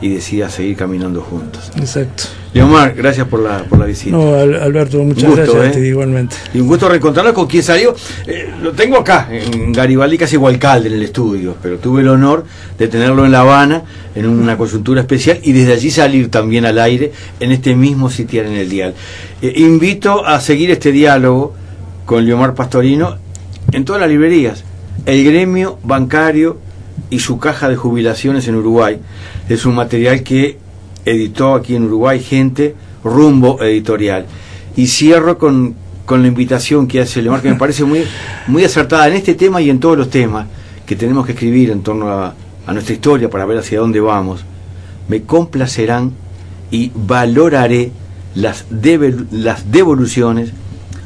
y 0.00 0.08
decida 0.08 0.48
seguir 0.48 0.76
caminando 0.76 1.20
juntos. 1.20 1.70
Exacto. 1.76 2.24
Leomar, 2.52 2.94
gracias 2.94 3.28
por 3.28 3.40
la, 3.40 3.62
por 3.64 3.78
la 3.78 3.86
visita. 3.86 4.16
No, 4.16 4.34
Alberto, 4.34 4.98
muchas 4.98 5.36
gracias, 5.36 5.76
¿eh? 5.76 5.86
igualmente. 5.86 6.34
Y 6.52 6.60
un 6.60 6.66
gusto 6.66 6.88
reencontrarlo 6.88 7.32
con 7.32 7.46
quien 7.46 7.62
salió. 7.62 7.94
Eh, 8.26 8.50
lo 8.60 8.72
tengo 8.72 8.98
acá, 8.98 9.28
en 9.30 9.72
Garibaldi, 9.72 10.18
casi 10.18 10.34
igual 10.34 10.54
alcalde 10.54 10.88
en 10.88 10.94
el 10.94 11.02
estudio, 11.02 11.54
pero 11.62 11.78
tuve 11.78 12.00
el 12.00 12.08
honor 12.08 12.44
de 12.76 12.88
tenerlo 12.88 13.24
en 13.24 13.30
La 13.30 13.40
Habana, 13.40 13.84
en 14.16 14.26
una 14.26 14.56
coyuntura 14.56 15.00
especial, 15.02 15.38
y 15.44 15.52
desde 15.52 15.74
allí 15.74 15.90
salir 15.90 16.28
también 16.28 16.64
al 16.64 16.78
aire 16.80 17.12
en 17.38 17.52
este 17.52 17.76
mismo 17.76 18.10
sitial 18.10 18.46
en 18.46 18.54
el 18.54 18.68
dial. 18.68 18.94
Eh, 19.42 19.52
invito 19.56 20.26
a 20.26 20.40
seguir 20.40 20.72
este 20.72 20.90
diálogo 20.90 21.54
con 22.04 22.26
Leomar 22.26 22.54
Pastorino 22.54 23.16
en 23.70 23.84
todas 23.84 24.00
las 24.00 24.10
librerías. 24.10 24.64
El 25.06 25.24
gremio 25.24 25.78
bancario 25.84 26.58
y 27.10 27.18
su 27.18 27.38
caja 27.38 27.68
de 27.68 27.76
jubilaciones 27.76 28.46
en 28.48 28.54
Uruguay 28.54 28.98
es 29.48 29.66
un 29.66 29.74
material 29.74 30.22
que 30.22 30.58
editó 31.04 31.54
aquí 31.54 31.74
en 31.74 31.84
Uruguay 31.84 32.20
gente, 32.20 32.74
rumbo 33.04 33.60
editorial. 33.62 34.26
Y 34.76 34.86
cierro 34.86 35.36
con, 35.36 35.74
con 36.06 36.22
la 36.22 36.28
invitación 36.28 36.86
que 36.86 37.00
hace 37.00 37.20
Leomar, 37.20 37.42
que 37.42 37.50
me 37.50 37.56
parece 37.56 37.84
muy, 37.84 38.04
muy 38.46 38.64
acertada 38.64 39.08
en 39.08 39.14
este 39.14 39.34
tema 39.34 39.60
y 39.60 39.70
en 39.70 39.80
todos 39.80 39.98
los 39.98 40.10
temas 40.10 40.46
que 40.86 40.96
tenemos 40.96 41.26
que 41.26 41.32
escribir 41.32 41.70
en 41.70 41.82
torno 41.82 42.08
a, 42.08 42.34
a 42.66 42.72
nuestra 42.72 42.94
historia 42.94 43.28
para 43.28 43.44
ver 43.44 43.58
hacia 43.58 43.80
dónde 43.80 44.00
vamos. 44.00 44.44
Me 45.08 45.22
complacerán 45.22 46.12
y 46.70 46.92
valoraré 46.94 47.90
las, 48.34 48.66
las 49.30 49.70
devoluciones 49.72 50.52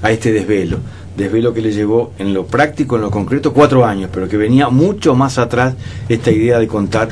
a 0.03 0.11
este 0.11 0.33
desvelo. 0.33 0.79
Desvelo 1.17 1.55
que 1.55 1.61
le 1.61 1.73
llevó 1.73 2.13
en 2.19 2.35
lo 2.35 2.47
práctico, 2.47 2.97
en 2.97 3.03
lo 3.03 3.11
concreto, 3.11 3.53
cuatro 3.53 3.85
años, 3.85 4.11
pero 4.13 4.29
que 4.29 4.37
venía 4.37 4.69
mucho 4.69 5.15
más 5.15 5.39
atrás 5.39 5.75
esta 6.09 6.31
idea 6.31 6.59
de 6.59 6.67
contar 6.67 7.09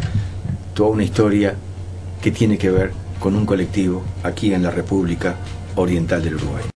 toda 0.74 0.90
una 0.90 1.04
historia 1.04 1.54
que 2.20 2.30
tiene 2.30 2.58
que 2.58 2.70
ver 2.70 2.92
con 3.20 3.36
un 3.36 3.46
colectivo 3.46 4.02
aquí 4.22 4.52
en 4.52 4.62
la 4.62 4.70
República 4.70 5.36
Oriental 5.76 6.22
del 6.22 6.34
Uruguay. 6.34 6.64